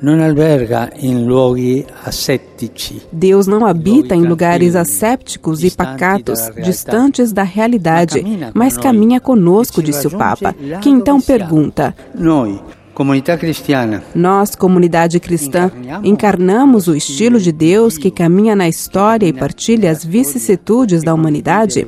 não 0.00 0.24
alberga 0.24 0.92
em 0.96 1.26
luoghi 1.26 1.84
ascetici. 2.04 3.02
Deus 3.10 3.48
não 3.48 3.66
habita 3.66 4.14
em 4.14 4.22
lugares 4.22 4.76
assépticos 4.76 5.64
e 5.64 5.72
pacatos, 5.72 6.38
distantes 6.62 7.32
da 7.32 7.42
realidade, 7.42 8.24
mas 8.54 8.78
caminha 8.78 9.18
conosco, 9.18 9.82
disse 9.82 10.06
o 10.06 10.10
Papa, 10.16 10.54
que 10.80 10.88
então 10.88 11.20
pergunta: 11.20 11.92
Nós 12.14 12.60
Comunidade 12.94 13.40
cristiana. 13.40 14.04
Nós, 14.14 14.54
comunidade 14.54 15.18
cristã, 15.18 15.70
encarnamos 16.04 16.86
o 16.86 16.94
estilo 16.94 17.40
de 17.40 17.50
Deus 17.50 17.98
que 17.98 18.10
caminha 18.10 18.54
na 18.54 18.68
história 18.68 19.26
e 19.26 19.32
partilha 19.32 19.90
as 19.90 20.04
vicissitudes 20.04 21.02
da 21.02 21.12
humanidade. 21.12 21.86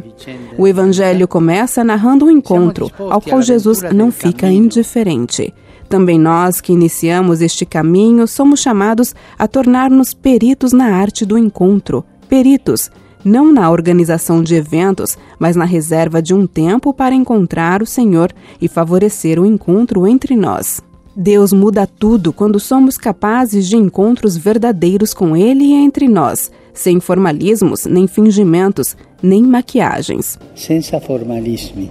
O 0.59 0.67
Evangelho 0.67 1.29
começa 1.29 1.85
narrando 1.85 2.25
um 2.25 2.31
encontro 2.31 2.91
ao 2.99 3.21
qual 3.21 3.41
Jesus 3.41 3.83
não 3.95 4.11
fica 4.11 4.49
indiferente. 4.49 5.55
Também 5.89 6.19
nós 6.19 6.61
que 6.61 6.73
iniciamos 6.73 7.41
este 7.41 7.65
caminho 7.65 8.27
somos 8.27 8.61
chamados 8.61 9.15
a 9.39 9.47
tornar-nos 9.47 10.13
peritos 10.13 10.73
na 10.73 10.87
arte 10.87 11.25
do 11.25 11.39
encontro. 11.39 12.05
Peritos, 12.29 12.91
não 13.25 13.53
na 13.53 13.71
organização 13.71 14.43
de 14.43 14.55
eventos, 14.55 15.19
mas 15.39 15.57
na 15.57 15.65
reserva 15.65 16.21
de 16.21 16.35
um 16.35 16.47
tempo 16.47 16.93
para 16.93 17.15
encontrar 17.15 17.83
o 17.83 17.87
Senhor 17.87 18.33
e 18.61 18.69
favorecer 18.69 19.41
o 19.41 19.47
encontro 19.47 20.07
entre 20.07 20.35
nós. 20.37 20.81
Deus 21.19 21.51
muda 21.51 21.87
tudo 21.87 22.31
quando 22.31 22.61
somos 22.61 22.99
capazes 22.99 23.67
de 23.67 23.75
encontros 23.75 24.37
verdadeiros 24.37 25.15
com 25.15 25.35
Ele 25.35 25.65
e 25.65 25.73
entre 25.73 26.07
nós, 26.07 26.51
sem 26.75 27.01
formalismos, 27.01 27.87
nem 27.87 28.07
fingimentos, 28.07 28.95
nem 29.23 29.43
maquiagens. 29.43 30.39
Senza 30.55 31.01
formalismi, 31.01 31.91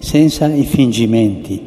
senza 0.00 0.48
fingimenti, 0.48 1.62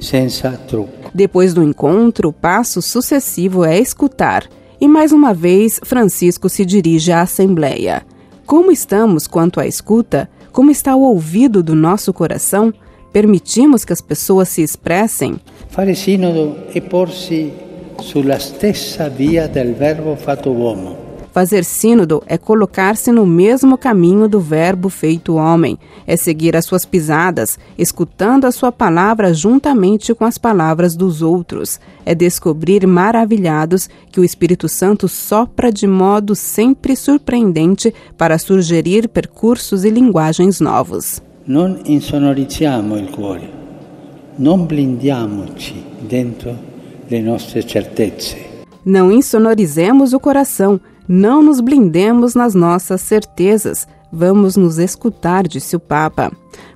senza 0.00 0.52
truco. 0.52 1.10
Depois 1.12 1.52
do 1.52 1.62
encontro, 1.62 2.30
o 2.30 2.32
passo 2.32 2.80
sucessivo 2.80 3.62
é 3.62 3.78
escutar. 3.78 4.48
E 4.80 4.88
mais 4.88 5.12
uma 5.12 5.34
vez, 5.34 5.78
Francisco 5.84 6.48
se 6.48 6.64
dirige 6.64 7.12
à 7.12 7.20
Assembleia. 7.20 8.02
Como 8.46 8.72
estamos 8.72 9.26
quanto 9.26 9.60
à 9.60 9.66
escuta? 9.66 10.30
Como 10.52 10.70
está 10.70 10.96
o 10.96 11.02
ouvido 11.02 11.62
do 11.62 11.74
nosso 11.74 12.14
coração? 12.14 12.72
Permitimos 13.12 13.84
que 13.84 13.92
as 13.92 14.00
pessoas 14.00 14.48
se 14.48 14.62
expressem? 14.62 15.38
Fare 15.70 15.94
sínodo 15.94 16.66
e 16.72 16.80
porsi 16.80 17.52
sulla 18.00 18.40
stessa 18.40 19.08
via 19.08 19.46
del 19.46 19.72
verbo 19.74 20.16
fatto 20.16 20.50
uomo. 20.50 20.96
Fazer 21.30 21.64
sínodo 21.64 22.24
é 22.26 22.36
colocar-se 22.36 23.12
no 23.12 23.24
mesmo 23.24 23.78
caminho 23.78 24.28
do 24.28 24.40
Verbo 24.40 24.88
feito 24.88 25.36
homem, 25.36 25.78
é 26.04 26.16
seguir 26.16 26.56
as 26.56 26.64
suas 26.64 26.84
pisadas, 26.84 27.56
escutando 27.78 28.46
a 28.46 28.50
sua 28.50 28.72
palavra 28.72 29.32
juntamente 29.32 30.12
com 30.12 30.24
as 30.24 30.36
palavras 30.38 30.96
dos 30.96 31.22
outros, 31.22 31.78
é 32.04 32.16
descobrir 32.16 32.84
maravilhados 32.84 33.88
que 34.10 34.18
o 34.18 34.24
Espírito 34.24 34.68
Santo 34.68 35.06
sopra 35.06 35.70
de 35.70 35.86
modo 35.86 36.34
sempre 36.34 36.96
surpreendente 36.96 37.94
para 38.18 38.38
sugerir 38.38 39.08
percursos 39.08 39.84
e 39.84 39.90
linguagens 39.90 40.60
novos. 40.60 41.22
Não 41.46 41.78
insonorizziamo 41.86 42.96
il 42.96 43.08
cuore 43.10 43.59
non 44.36 44.66
blindiamoci 44.66 45.84
dentro 46.00 46.56
le 47.08 47.20
nostre 47.20 47.62
certezze. 47.62 48.36
Não 48.84 49.10
insonorizemos 49.12 50.12
o 50.12 50.20
coração, 50.20 50.80
não 51.06 51.42
nos 51.42 51.60
blindemos 51.60 52.34
nas 52.34 52.54
nossas 52.54 53.00
certezas. 53.00 53.86
Vamos 54.12 54.56
nos 54.56 54.78
escutar, 54.78 55.46
disse 55.46 55.76
o 55.76 55.80
Papa. 55.80 56.32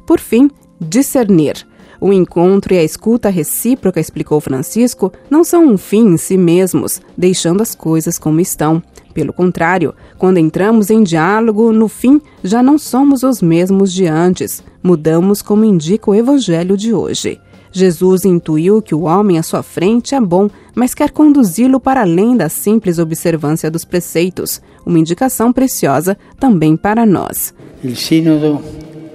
Por 0.07 0.21
fim, 0.21 0.51
discernir. 0.81 1.67
O 2.01 2.13
encontro 2.13 2.75
e 2.75 2.79
a 2.79 2.85
escuta 2.85 3.31
recíproca, 3.31 3.99
explicou 3.99 4.41
Francisco, 4.41 5.13
não 5.31 5.43
são 5.43 5.67
um 5.67 5.79
fim 5.79 6.09
em 6.09 6.17
si 6.17 6.37
mesmos, 6.37 7.01
deixando 7.17 7.63
as 7.63 7.75
coisas 7.75 8.19
como 8.19 8.41
estão. 8.41 8.83
Pelo 9.15 9.33
contrário, 9.33 9.95
quando 10.19 10.39
entramos 10.39 10.91
em 10.91 11.03
diálogo, 11.03 11.73
no 11.73 11.89
fim 11.89 12.21
já 12.43 12.63
não 12.63 12.77
somos 12.77 13.23
os 13.23 13.41
mesmos 13.41 13.93
de 13.93 14.07
antes. 14.07 14.63
Mudamos 14.83 15.41
como 15.41 15.65
indica 15.65 16.11
o 16.11 16.15
Evangelho 16.15 16.77
de 16.77 16.93
hoje. 16.93 17.41
Jesus 17.75 18.25
intuiu 18.25 18.81
que 18.81 18.95
o 18.95 19.03
homem 19.03 19.37
à 19.37 19.43
sua 19.43 19.61
frente 19.61 20.15
é 20.15 20.21
bom, 20.21 20.49
mas 20.77 20.95
quer 20.95 21.11
conduzi-lo 21.11 21.81
para 21.81 22.03
além 22.03 22.37
da 22.37 22.49
simples 22.49 23.01
observância 23.01 23.69
dos 23.69 23.85
preceitos, 23.85 24.63
uma 24.87 24.97
indicação 24.97 25.53
preciosa 25.53 26.17
também 26.39 26.77
para 26.77 27.05
nós. 27.05 27.53
O 27.83 27.97
sínodo 27.97 28.63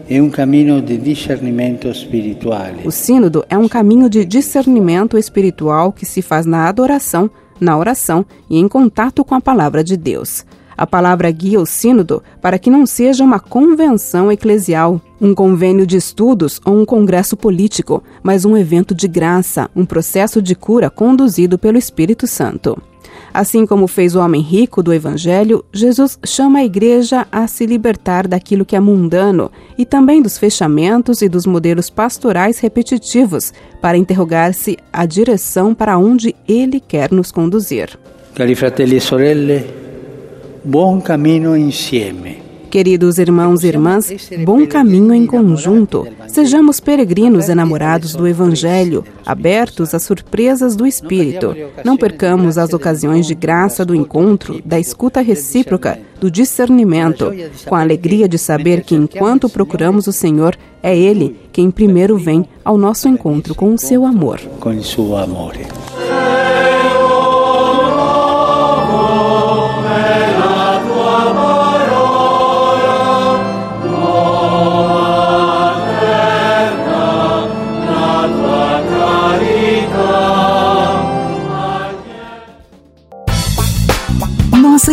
é 0.10 0.22
um 0.22 0.30
caminho 0.30 0.82
de 0.82 0.98
discernimento 0.98 1.88
espiritual. 1.88 2.74
O 2.84 2.91
sínodo 2.91 3.45
é 3.50 3.58
um 3.58 3.69
caminho 3.69 4.10
de 4.10 4.26
discernimento 4.26 5.17
espiritual 5.17 5.93
que 5.93 6.06
se 6.06 6.22
faz 6.22 6.45
na 6.45 6.67
adoração, 6.67 7.32
na 7.62 7.78
oração 7.78 8.26
e 8.50 8.58
em 8.58 8.67
contato 8.67 9.24
com 9.24 9.36
a 9.36 9.41
palavra 9.41 9.86
de 9.86 9.95
Deus. 9.95 10.43
A 10.79 10.87
palavra 10.87 11.29
guia 11.29 11.59
o 11.59 11.65
sínodo 11.65 12.23
para 12.41 12.57
que 12.57 12.69
não 12.69 12.85
seja 12.85 13.21
uma 13.21 13.37
convenção 13.37 14.31
eclesial, 14.31 15.01
um 15.19 15.35
convênio 15.35 15.85
de 15.85 15.97
estudos 15.97 16.61
ou 16.63 16.79
um 16.79 16.85
congresso 16.85 17.35
político, 17.35 18.01
mas 18.23 18.45
um 18.45 18.55
evento 18.55 18.95
de 18.95 19.05
graça, 19.05 19.69
um 19.75 19.85
processo 19.85 20.41
de 20.41 20.55
cura 20.55 20.89
conduzido 20.89 21.59
pelo 21.59 21.77
Espírito 21.77 22.25
Santo. 22.25 22.81
Assim 23.33 23.65
como 23.65 23.87
fez 23.87 24.15
o 24.15 24.21
homem 24.21 24.41
rico 24.41 24.81
do 24.81 24.93
Evangelho, 24.93 25.65
Jesus 25.73 26.17
chama 26.25 26.59
a 26.59 26.63
igreja 26.63 27.27
a 27.29 27.45
se 27.45 27.65
libertar 27.65 28.25
daquilo 28.25 28.63
que 28.63 28.77
é 28.77 28.79
mundano 28.79 29.51
e 29.77 29.85
também 29.85 30.21
dos 30.21 30.37
fechamentos 30.37 31.21
e 31.21 31.27
dos 31.27 31.45
modelos 31.45 31.89
pastorais 31.89 32.57
repetitivos, 32.57 33.51
para 33.81 33.97
interrogar-se 33.97 34.77
a 34.93 35.05
direção 35.05 35.75
para 35.75 35.97
onde 35.97 36.33
ele 36.47 36.79
quer 36.79 37.11
nos 37.11 37.33
conduzir. 37.33 37.99
Cari 38.33 38.55
fratelli 38.55 38.95
e 38.95 39.01
sorelle, 39.01 39.88
Bom 40.63 41.00
caminho 41.00 41.56
insieme. 41.56 42.50
Queridos 42.69 43.17
irmãos 43.17 43.63
e 43.63 43.67
irmãs, 43.67 44.12
bom 44.45 44.67
caminho 44.67 45.13
em 45.13 45.26
conjunto. 45.26 46.08
Sejamos 46.28 46.80
peregrinos 46.80 47.50
enamorados 47.50 48.13
do 48.13 48.28
Evangelho, 48.28 49.04
abertos 49.26 49.95
às 49.95 50.04
surpresas 50.04 50.76
do 50.76 50.86
Espírito. 50.86 51.56
Não 51.84 51.98
percamos 51.98 52.60
as 52.60 52.72
ocasiões 52.72 53.26
de 53.26 53.34
graça 53.34 53.84
do 53.84 53.95
encontro, 53.95 54.62
da 54.63 54.80
escuta 54.80 55.22
recíproca, 55.22 56.00
do 56.19 56.30
discernimento, 56.30 57.34
com 57.65 57.74
a 57.74 57.82
alegria 57.82 58.30
de 58.30 58.38
saber 58.38 58.84
que 58.84 58.93
enquanto 58.93 59.50
procuramos 59.50 60.06
o 60.06 60.13
Senhor, 60.13 60.56
é 60.84 60.95
Ele 60.95 61.39
quem 61.52 61.72
primeiro 61.72 62.17
vem 62.17 62.45
ao 62.63 62.78
nosso 62.78 63.08
encontro 63.08 63.56
com 63.56 63.74
o 63.74 63.80
seu 63.80 64.06
amor. 64.06 64.39
Com 64.60 64.69
o 64.69 64.84
seu 64.84 65.15
amor. 65.17 65.54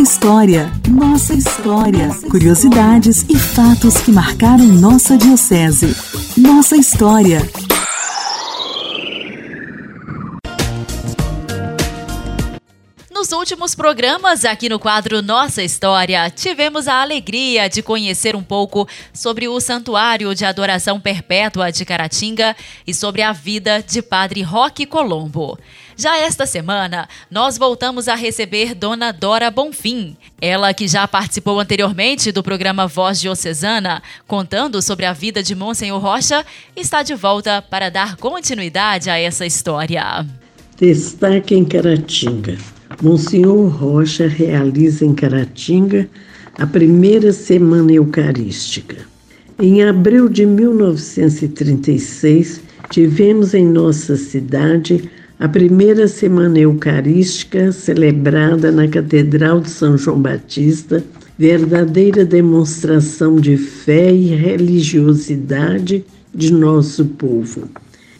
História, 0.00 0.70
nossa 0.88 1.34
história. 1.34 2.08
Curiosidades 2.30 3.24
e 3.28 3.38
fatos 3.38 3.96
que 3.98 4.12
marcaram 4.12 4.66
nossa 4.66 5.16
diocese. 5.16 5.96
Nossa 6.36 6.76
história. 6.76 7.40
Nos 13.10 13.32
últimos 13.32 13.74
programas, 13.74 14.44
aqui 14.44 14.68
no 14.68 14.78
quadro 14.78 15.22
Nossa 15.22 15.62
História, 15.62 16.30
tivemos 16.30 16.86
a 16.86 17.00
alegria 17.00 17.68
de 17.68 17.82
conhecer 17.82 18.36
um 18.36 18.42
pouco 18.42 18.86
sobre 19.12 19.48
o 19.48 19.58
Santuário 19.58 20.34
de 20.34 20.44
Adoração 20.44 21.00
Perpétua 21.00 21.72
de 21.72 21.84
Caratinga 21.84 22.54
e 22.86 22.94
sobre 22.94 23.22
a 23.22 23.32
vida 23.32 23.82
de 23.82 24.00
Padre 24.00 24.42
Roque 24.42 24.86
Colombo. 24.86 25.58
Já 25.98 26.18
esta 26.18 26.44
semana, 26.44 27.08
nós 27.30 27.56
voltamos 27.56 28.06
a 28.06 28.14
receber 28.14 28.74
Dona 28.74 29.12
Dora 29.12 29.50
Bonfim, 29.50 30.14
ela 30.38 30.74
que 30.74 30.86
já 30.86 31.08
participou 31.08 31.58
anteriormente 31.58 32.30
do 32.30 32.42
programa 32.42 32.86
Voz 32.86 33.18
Diocesana, 33.18 34.02
contando 34.26 34.82
sobre 34.82 35.06
a 35.06 35.14
vida 35.14 35.42
de 35.42 35.54
Monsenhor 35.54 35.98
Rocha, 35.98 36.44
está 36.76 37.02
de 37.02 37.14
volta 37.14 37.62
para 37.62 37.90
dar 37.90 38.16
continuidade 38.16 39.08
a 39.08 39.18
essa 39.18 39.46
história. 39.46 40.26
Destaque 40.78 41.54
em 41.54 41.64
Caratinga. 41.64 42.58
Monsenhor 43.02 43.68
Rocha 43.68 44.28
realiza 44.28 45.02
em 45.02 45.14
Caratinga 45.14 46.10
a 46.58 46.66
primeira 46.66 47.32
semana 47.32 47.92
eucarística. 47.92 48.98
Em 49.58 49.82
abril 49.82 50.28
de 50.28 50.44
1936, 50.44 52.65
tivemos 52.90 53.54
em 53.54 53.66
nossa 53.66 54.16
cidade 54.16 55.10
a 55.38 55.48
primeira 55.48 56.08
semana 56.08 56.58
eucarística 56.58 57.70
celebrada 57.70 58.72
na 58.72 58.88
Catedral 58.88 59.60
de 59.60 59.70
São 59.70 59.98
João 59.98 60.20
Batista, 60.20 61.04
verdadeira 61.38 62.24
demonstração 62.24 63.36
de 63.36 63.56
fé 63.56 64.10
e 64.10 64.28
religiosidade 64.28 66.04
de 66.34 66.52
nosso 66.52 67.04
povo. 67.04 67.68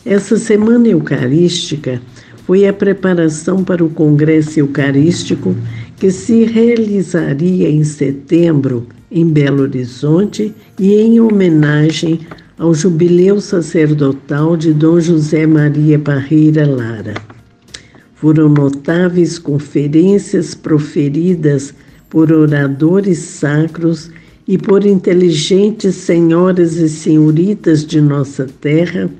Essa 0.05 0.37
semana 0.37 0.88
eucarística 0.88 2.00
foi 2.46 2.66
a 2.66 2.72
preparação 2.72 3.64
para 3.64 3.85
o 3.85 3.90
Congresso 3.90 4.61
Eucarístico 4.61 5.57
que 5.96 6.11
se 6.11 6.44
realizaria 6.44 7.68
em 7.68 7.83
setembro 7.83 8.87
em 9.11 9.26
Belo 9.26 9.62
Horizonte 9.62 10.55
e 10.79 10.94
em 10.94 11.18
homenagem 11.18 12.20
ao 12.59 12.73
jubileu 12.73 13.40
sacerdotal 13.40 14.57
de 14.57 14.73
Dom 14.73 15.01
José 15.01 15.47
Maria 15.47 15.99
Parreira 15.99 16.66
Lara. 16.66 17.14
Foram 18.14 18.49
notáveis 18.49 19.38
conferências 19.38 20.55
proferidas 20.55 21.75
por 22.09 22.33
oradores 22.33 23.19
sacros 23.19 24.11
e 24.49 24.57
por 24.57 24.87
inteligentes 24.87 25.97
senhoras 25.97 26.77
e 26.77 26.88
senhoritas 26.88 27.85
de 27.85 28.01
nossa 28.01 28.47
terra 28.61 29.11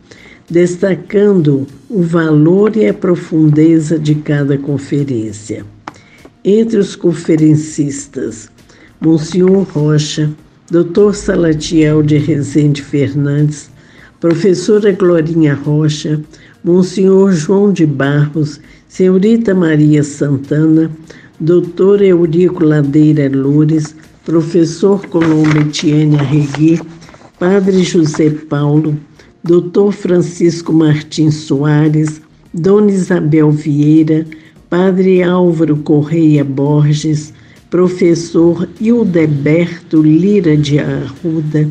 destacando 0.49 1.67
o 1.91 2.03
valor 2.03 2.77
e 2.77 2.89
a 2.89 2.95
profundeza 2.95 3.99
de 3.99 4.15
cada 4.15 4.57
conferência. 4.57 5.65
Entre 6.45 6.79
os 6.79 6.95
conferencistas, 6.95 8.49
Monsenhor 9.01 9.65
Rocha, 9.65 10.31
Dr. 10.69 11.15
Salatiel 11.15 12.03
de 12.03 12.19
Rezende 12.19 12.83
Fernandes, 12.83 13.71
Professora 14.19 14.91
Glorinha 14.91 15.55
Rocha, 15.55 16.21
Monsenhor 16.65 17.33
João 17.33 17.73
de 17.73 17.87
Barros, 17.87 18.61
Senhorita 18.89 19.55
Maria 19.55 20.03
Santana, 20.03 20.91
Doutor 21.39 22.03
Eurico 22.03 22.65
Ladeira 22.65 23.29
Loures, 23.29 23.95
Professor 24.25 25.07
Colombo 25.07 25.57
Etienne 25.61 26.19
Arregui, 26.19 26.81
Padre 27.39 27.85
José 27.85 28.31
Paulo, 28.31 28.97
Dr. 29.45 29.93
Francisco 29.93 30.73
Martins 30.73 31.35
Soares, 31.35 32.21
Dona 32.53 32.91
Isabel 32.91 33.53
Vieira, 33.53 34.27
Padre 34.69 35.23
Álvaro 35.23 35.77
Correia 35.77 36.43
Borges, 36.43 37.33
Professor 37.71 38.69
Hildeberto 38.81 40.01
Lira 40.01 40.57
de 40.57 40.79
Arruda, 40.79 41.69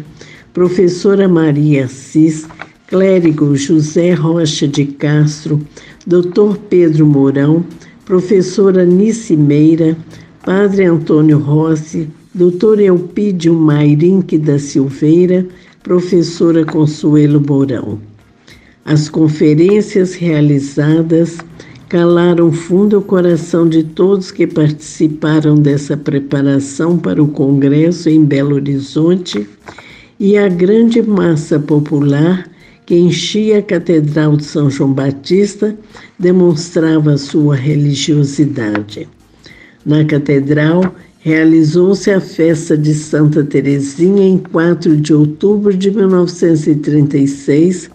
Professora 0.54 1.28
Maria 1.28 1.86
Assis, 1.86 2.46
Clérigo 2.88 3.56
José 3.56 4.14
Rocha 4.14 4.68
de 4.68 4.86
Castro, 4.86 5.66
Dr. 6.06 6.58
Pedro 6.70 7.06
Mourão, 7.06 7.66
Professora 8.06 8.86
Nice 8.86 9.36
Meira, 9.38 9.98
Padre 10.46 10.84
Antônio 10.84 11.40
Rossi, 11.40 12.10
Dr. 12.34 12.82
Elpídio 12.82 13.54
Mairinque 13.54 14.38
da 14.38 14.60
Silveira, 14.60 15.48
professora 15.82 16.66
Consuelo 16.66 17.40
Mourão. 17.40 18.00
As 18.84 19.08
conferências 19.08 20.14
realizadas 20.14 21.38
calaram 21.88 22.52
fundo 22.52 22.98
o 22.98 23.02
coração 23.02 23.68
de 23.68 23.84
todos 23.84 24.32
que 24.32 24.48
participaram 24.48 25.56
dessa 25.56 25.96
preparação 25.96 26.98
para 26.98 27.22
o 27.22 27.28
Congresso 27.28 28.10
em 28.10 28.24
Belo 28.24 28.56
Horizonte 28.56 29.48
e 30.20 30.38
a 30.38 30.48
grande 30.48 31.02
massa 31.02 31.60
popular 31.60 32.50
que 32.86 32.96
enchia 32.96 33.60
a 33.60 33.62
Catedral 33.62 34.38
de 34.38 34.46
São 34.46 34.70
João 34.70 34.94
Batista 34.94 35.76
demonstrava 36.20 37.18
sua 37.18 37.56
religiosidade. 37.56 39.08
Na 39.86 40.06
catedral, 40.06 40.96
realizou-se 41.20 42.12
a 42.12 42.22
festa 42.22 42.78
de 42.78 42.94
Santa 42.94 43.44
Teresinha 43.44 44.24
em 44.24 44.38
4 44.38 44.98
de 44.98 45.14
outubro 45.14 45.76
de 45.76 45.90
1936, 45.92 47.90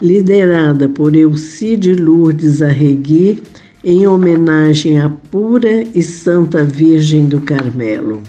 liderada 0.00 0.88
por 0.88 1.14
Elcide 1.14 1.94
Lourdes 1.94 2.62
Arregui, 2.62 3.42
em 3.84 4.06
homenagem 4.06 5.00
à 5.00 5.08
pura 5.08 5.84
e 5.94 6.02
santa 6.02 6.64
Virgem 6.64 7.26
do 7.26 7.40
Carmelo. 7.40 8.22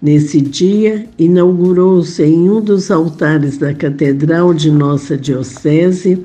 Nesse 0.00 0.40
dia, 0.40 1.06
inaugurou-se 1.18 2.22
em 2.22 2.48
um 2.48 2.60
dos 2.60 2.90
altares 2.90 3.58
da 3.58 3.74
Catedral 3.74 4.54
de 4.54 4.70
Nossa 4.70 5.16
Diocese 5.16 6.24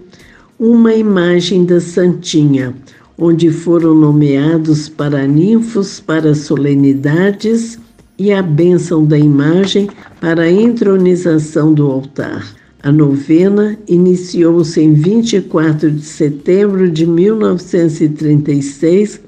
uma 0.58 0.94
imagem 0.94 1.66
da 1.66 1.82
Santinha, 1.82 2.74
onde 3.18 3.52
foram 3.52 3.94
nomeados 3.94 4.88
paraninfos 4.88 6.00
para 6.00 6.34
solenidades 6.34 7.78
e 8.18 8.32
a 8.32 8.42
bênção 8.42 9.06
da 9.06 9.18
imagem 9.18 9.90
para 10.22 10.44
a 10.44 10.52
entronização 10.52 11.74
do 11.74 11.86
altar. 11.88 12.65
A 12.86 12.92
novena 12.92 13.78
iniciou-se 13.88 14.80
em 14.80 14.94
24 14.94 15.90
de 15.90 16.06
setembro 16.06 16.88
de 16.88 17.08
1936, 17.08 19.20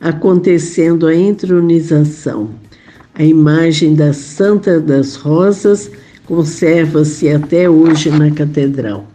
acontecendo 0.00 1.08
a 1.08 1.14
entronização. 1.16 2.50
A 3.12 3.24
imagem 3.24 3.96
da 3.96 4.12
Santa 4.12 4.78
das 4.78 5.16
Rosas 5.16 5.90
conserva-se 6.24 7.28
até 7.28 7.68
hoje 7.68 8.10
na 8.10 8.30
catedral. 8.30 9.09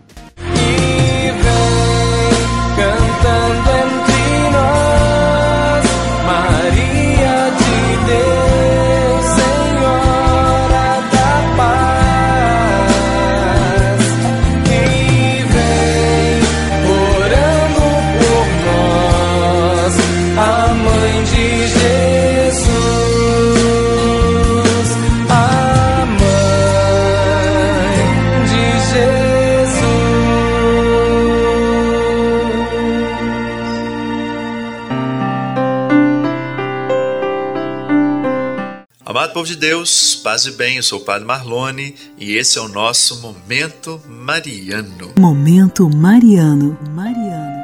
Povo 39.45 39.53
de 39.53 39.55
Deus, 39.55 40.15
paz 40.15 40.45
e 40.47 40.51
bem, 40.51 40.77
eu 40.77 40.83
sou 40.83 40.99
o 40.99 41.03
Padre 41.03 41.27
Marlone 41.27 41.95
e 42.17 42.35
esse 42.35 42.57
é 42.57 42.61
o 42.61 42.67
nosso 42.67 43.21
Momento 43.21 44.01
Mariano. 44.07 45.13
Momento 45.15 45.87
Mariano. 45.87 46.75
Mariano. 46.89 47.63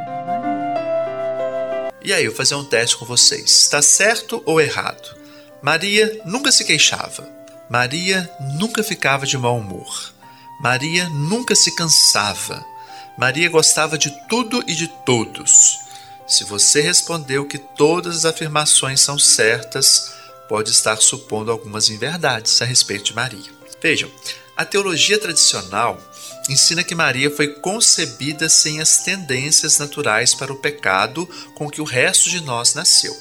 E 2.04 2.14
aí, 2.14 2.24
eu 2.24 2.32
vou 2.32 2.38
fazer 2.38 2.54
um 2.54 2.64
teste 2.64 2.96
com 2.98 3.06
vocês. 3.06 3.50
Está 3.50 3.82
certo 3.82 4.44
ou 4.46 4.62
errado? 4.62 5.18
Maria 5.62 6.22
nunca 6.24 6.52
se 6.52 6.64
queixava. 6.64 7.28
Maria 7.68 8.30
nunca 8.60 8.84
ficava 8.84 9.26
de 9.26 9.38
mau 9.38 9.58
humor. 9.58 10.14
Maria 10.62 11.10
nunca 11.10 11.56
se 11.56 11.76
cansava. 11.76 12.64
Maria 13.18 13.50
gostava 13.50 13.98
de 13.98 14.12
tudo 14.28 14.64
e 14.68 14.76
de 14.76 14.88
todos. 14.88 15.80
Se 16.28 16.44
você 16.44 16.82
respondeu 16.82 17.48
que 17.48 17.58
todas 17.58 18.18
as 18.18 18.26
afirmações 18.26 19.02
são 19.02 19.18
certas, 19.18 20.21
pode 20.52 20.70
estar 20.70 20.98
supondo 20.98 21.50
algumas 21.50 21.90
inverdades 21.90 22.62
a 22.62 22.66
respeito 22.66 23.06
de 23.06 23.16
Maria. 23.16 23.50
Vejam, 23.82 24.12
a 24.58 24.66
teologia 24.66 25.18
tradicional 25.18 25.98
ensina 26.50 26.84
que 26.84 26.94
Maria 26.94 27.32
foi 27.32 27.48
concebida 27.48 28.50
sem 28.50 28.82
as 28.82 28.98
tendências 28.98 29.80
naturais 29.80 30.36
para 30.36 30.52
o 30.52 30.58
pecado 30.58 31.26
com 31.56 31.70
que 31.70 31.80
o 31.80 31.86
resto 31.86 32.30
de 32.30 32.42
nós 32.42 32.74
nasceu. 32.74 33.18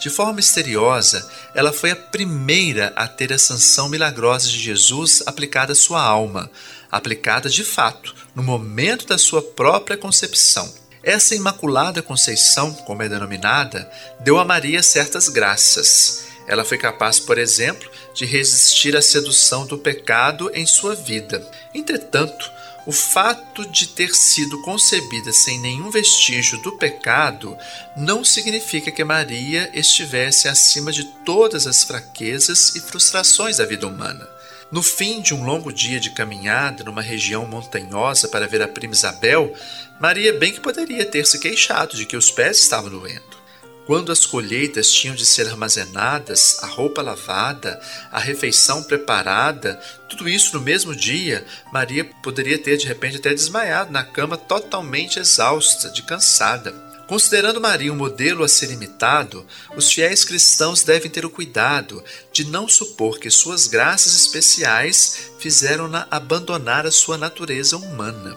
De 0.00 0.08
forma 0.08 0.32
misteriosa, 0.32 1.30
ela 1.54 1.74
foi 1.74 1.90
a 1.90 1.96
primeira 1.96 2.90
a 2.96 3.06
ter 3.06 3.34
a 3.34 3.38
sanção 3.38 3.90
milagrosa 3.90 4.48
de 4.48 4.58
Jesus 4.58 5.22
aplicada 5.26 5.74
à 5.74 5.76
sua 5.76 6.02
alma, 6.02 6.50
aplicada 6.90 7.50
de 7.50 7.64
fato 7.64 8.14
no 8.34 8.42
momento 8.42 9.06
da 9.06 9.18
sua 9.18 9.42
própria 9.42 9.98
concepção. 9.98 10.72
Essa 11.02 11.34
Imaculada 11.34 12.00
Conceição, 12.00 12.72
como 12.72 13.02
é 13.02 13.10
denominada, 13.10 13.90
deu 14.20 14.38
a 14.38 14.44
Maria 14.44 14.82
certas 14.82 15.28
graças. 15.28 16.31
Ela 16.46 16.64
foi 16.64 16.78
capaz, 16.78 17.20
por 17.20 17.38
exemplo, 17.38 17.90
de 18.14 18.24
resistir 18.24 18.96
à 18.96 19.02
sedução 19.02 19.66
do 19.66 19.78
pecado 19.78 20.50
em 20.54 20.66
sua 20.66 20.94
vida. 20.94 21.46
Entretanto, 21.74 22.50
o 22.84 22.90
fato 22.90 23.64
de 23.64 23.86
ter 23.86 24.12
sido 24.12 24.60
concebida 24.62 25.32
sem 25.32 25.60
nenhum 25.60 25.88
vestígio 25.88 26.60
do 26.62 26.72
pecado 26.72 27.56
não 27.96 28.24
significa 28.24 28.90
que 28.90 29.04
Maria 29.04 29.70
estivesse 29.72 30.48
acima 30.48 30.90
de 30.90 31.04
todas 31.24 31.66
as 31.66 31.84
fraquezas 31.84 32.74
e 32.74 32.80
frustrações 32.80 33.58
da 33.58 33.64
vida 33.64 33.86
humana. 33.86 34.28
No 34.72 34.82
fim 34.82 35.20
de 35.20 35.32
um 35.32 35.44
longo 35.44 35.72
dia 35.72 36.00
de 36.00 36.10
caminhada 36.10 36.82
numa 36.82 37.02
região 37.02 37.46
montanhosa 37.46 38.26
para 38.26 38.48
ver 38.48 38.62
a 38.62 38.68
prima 38.68 38.94
Isabel, 38.94 39.54
Maria 40.00 40.32
bem 40.32 40.52
que 40.52 40.60
poderia 40.60 41.04
ter 41.04 41.24
se 41.26 41.38
queixado 41.38 41.96
de 41.96 42.06
que 42.06 42.16
os 42.16 42.30
pés 42.30 42.58
estavam 42.58 42.90
doendo. 42.90 43.41
Quando 43.84 44.12
as 44.12 44.24
colheitas 44.24 44.92
tinham 44.92 45.16
de 45.16 45.26
ser 45.26 45.48
armazenadas, 45.48 46.62
a 46.62 46.66
roupa 46.66 47.02
lavada, 47.02 47.80
a 48.12 48.20
refeição 48.20 48.82
preparada, 48.84 49.74
tudo 50.08 50.28
isso 50.28 50.56
no 50.56 50.62
mesmo 50.62 50.94
dia, 50.94 51.44
Maria 51.72 52.04
poderia 52.22 52.58
ter 52.58 52.76
de 52.76 52.86
repente 52.86 53.16
até 53.16 53.34
desmaiado 53.34 53.90
na 53.90 54.04
cama 54.04 54.36
totalmente 54.36 55.18
exausta, 55.18 55.90
de 55.90 56.02
cansada. 56.02 56.72
Considerando 57.08 57.60
Maria 57.60 57.92
um 57.92 57.96
modelo 57.96 58.44
a 58.44 58.48
ser 58.48 58.70
imitado, 58.70 59.44
os 59.76 59.92
fiéis 59.92 60.24
cristãos 60.24 60.84
devem 60.84 61.10
ter 61.10 61.26
o 61.26 61.30
cuidado 61.30 62.02
de 62.32 62.44
não 62.44 62.68
supor 62.68 63.18
que 63.18 63.28
suas 63.30 63.66
graças 63.66 64.14
especiais 64.14 65.32
fizeram-na 65.40 66.06
abandonar 66.08 66.86
a 66.86 66.92
sua 66.92 67.18
natureza 67.18 67.76
humana. 67.76 68.36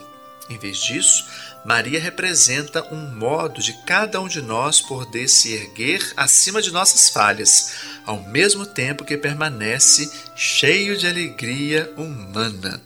Em 0.49 0.57
vez 0.57 0.77
disso, 0.77 1.25
Maria 1.65 1.99
representa 1.99 2.85
um 2.93 3.15
modo 3.15 3.59
de 3.59 3.73
cada 3.85 4.21
um 4.21 4.27
de 4.27 4.39
nós 4.39 4.79
poder 4.79 5.27
se 5.27 5.51
erguer 5.51 6.13
acima 6.15 6.61
de 6.61 6.71
nossas 6.71 7.09
falhas, 7.09 7.71
ao 8.05 8.21
mesmo 8.21 8.67
tempo 8.67 9.03
que 9.03 9.17
permanece 9.17 10.11
cheio 10.35 10.95
de 10.95 11.07
alegria 11.07 11.91
humana. 11.97 12.79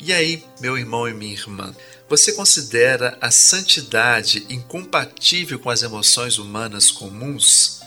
E 0.00 0.10
aí, 0.10 0.42
meu 0.58 0.78
irmão 0.78 1.06
e 1.06 1.12
minha 1.12 1.34
irmã, 1.34 1.74
você 2.08 2.32
considera 2.32 3.18
a 3.20 3.30
santidade 3.30 4.46
incompatível 4.48 5.58
com 5.58 5.68
as 5.68 5.82
emoções 5.82 6.38
humanas 6.38 6.90
comuns? 6.90 7.80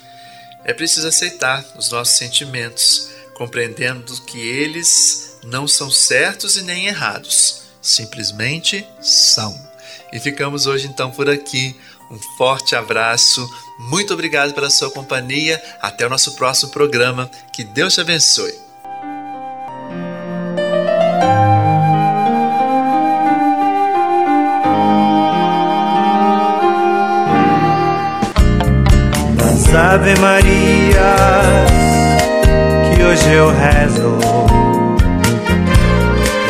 É 0.64 0.72
preciso 0.72 1.08
aceitar 1.08 1.66
os 1.76 1.90
nossos 1.90 2.16
sentimentos, 2.16 3.10
compreendendo 3.34 4.22
que 4.22 4.40
eles 4.40 5.40
não 5.44 5.68
são 5.68 5.90
certos 5.90 6.58
e 6.58 6.62
nem 6.62 6.86
errados, 6.86 7.64
simplesmente 7.82 8.86
são. 9.02 9.67
E 10.12 10.20
ficamos 10.20 10.66
hoje 10.66 10.88
então 10.88 11.12
por 11.12 11.30
aqui. 11.30 11.76
Um 12.10 12.18
forte 12.38 12.76
abraço, 12.76 13.48
muito 13.78 14.14
obrigado 14.14 14.54
pela 14.54 14.70
sua 14.70 14.90
companhia. 14.90 15.62
Até 15.82 16.06
o 16.06 16.10
nosso 16.10 16.36
próximo 16.36 16.72
programa. 16.72 17.30
Que 17.52 17.64
Deus 17.64 17.94
te 17.94 18.02
abençoe. 18.02 18.54
Das 29.38 29.76
Ave 29.76 30.16
Maria 30.20 31.78
que 32.98 33.04
hoje 33.04 33.32
eu 33.32 33.50
rezo, 33.52 34.18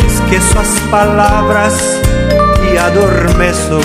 esqueço 0.08 0.58
as 0.58 0.80
palavras 0.90 1.74
e 2.78 2.80
adormeço. 2.80 3.80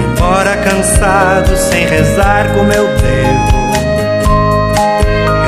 Embora 0.00 0.56
cansado, 0.58 1.56
sem 1.56 1.84
rezar 1.84 2.48
como 2.54 2.72
eu 2.72 2.86
devo, 2.86 3.58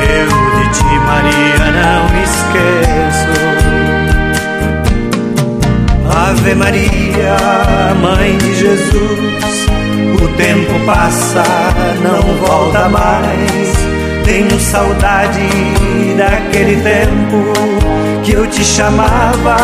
eu 0.02 0.28
de 0.56 0.68
ti, 0.72 0.92
Maria, 1.06 1.64
não 1.78 2.08
me 2.10 2.22
esqueço. 2.24 3.40
Ave 6.28 6.54
Maria, 6.54 7.36
Mãe 8.00 8.36
de 8.38 8.54
Jesus, 8.54 9.66
o 10.20 10.28
tempo 10.36 10.84
passa, 10.86 11.44
não 12.02 12.22
volta 12.46 12.88
mais. 12.88 13.90
Tenho 14.24 14.58
saudade 14.60 15.48
daquele 16.16 16.76
tempo 16.82 17.79
que 18.22 18.32
eu 18.32 18.46
te 18.46 18.64
chamava 18.64 19.56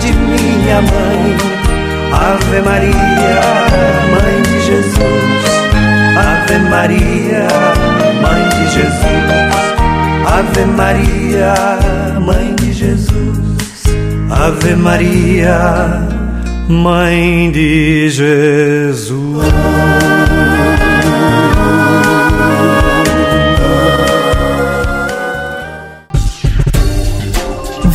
de 0.00 0.12
minha 0.12 0.82
mãe. 0.82 1.36
Ave 2.12 2.60
Maria, 2.60 3.40
Mãe 4.12 4.42
de 4.42 4.60
Jesus. 4.66 5.58
Ave 6.16 6.58
Maria, 6.70 7.46
Mãe 8.22 8.48
de 8.48 8.64
Jesus. 8.72 9.18
Ave 10.26 10.64
Maria, 10.64 11.54
Mãe 12.20 12.54
de 12.54 12.72
Jesus. 12.72 13.38
Ave 14.30 14.74
Maria, 14.76 16.08
Mãe 16.68 17.50
de 17.50 18.08
Jesus. 18.10 19.18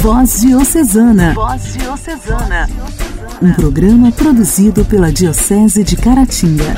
Voz 0.03 0.41
Diocesana. 0.41 1.33
Voz 1.33 1.77
Diocesana. 1.77 2.69
Um 3.41 3.53
programa 3.53 4.11
produzido 4.11 4.83
pela 4.83 5.09
Diocese 5.09 5.81
de 5.81 5.95
Caratinga. 5.95 6.75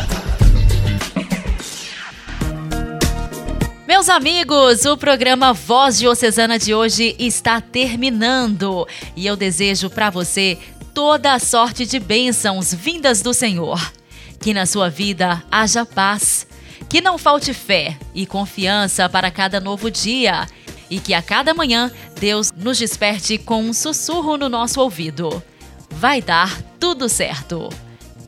Meus 3.87 4.09
amigos, 4.09 4.85
o 4.85 4.95
programa 4.95 5.53
Voz 5.53 5.97
Diocesana 5.97 6.59
de 6.59 6.75
hoje 6.75 7.15
está 7.17 7.59
terminando 7.59 8.87
e 9.15 9.25
eu 9.25 9.35
desejo 9.35 9.89
para 9.89 10.11
você 10.11 10.59
toda 10.93 11.33
a 11.33 11.39
sorte 11.39 11.83
de 11.83 11.97
bênçãos 11.97 12.75
vindas 12.75 13.23
do 13.23 13.33
Senhor. 13.33 13.91
Que 14.39 14.53
na 14.53 14.67
sua 14.67 14.87
vida 14.87 15.41
haja 15.49 15.83
paz, 15.83 16.45
que 16.87 17.01
não 17.01 17.17
falte 17.17 17.55
fé 17.55 17.97
e 18.13 18.27
confiança 18.27 19.09
para 19.09 19.31
cada 19.31 19.59
novo 19.59 19.89
dia 19.89 20.45
e 20.89 20.99
que 20.99 21.13
a 21.13 21.21
cada 21.21 21.53
manhã 21.53 21.91
Deus 22.19 22.51
nos 22.55 22.77
desperte 22.77 23.37
com 23.37 23.63
um 23.63 23.73
sussurro 23.73 24.37
no 24.37 24.49
nosso 24.49 24.81
ouvido. 24.81 25.43
Vai 25.89 26.21
dar 26.21 26.61
tudo 26.79 27.07
certo. 27.07 27.69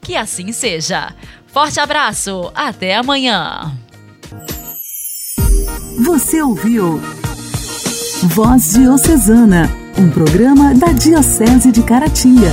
Que 0.01 0.15
assim 0.15 0.51
seja. 0.51 1.13
Forte 1.47 1.79
abraço, 1.79 2.51
até 2.55 2.95
amanhã. 2.95 3.75
Você 6.05 6.41
ouviu 6.41 7.01
Voz 8.23 8.73
Diocesana, 8.73 9.69
um 9.97 10.09
programa 10.09 10.73
da 10.73 10.91
Diocese 10.91 11.71
de 11.71 11.83
Caratinga. 11.83 12.51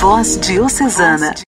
Voz 0.00 0.38
Diocesana. 0.40 1.34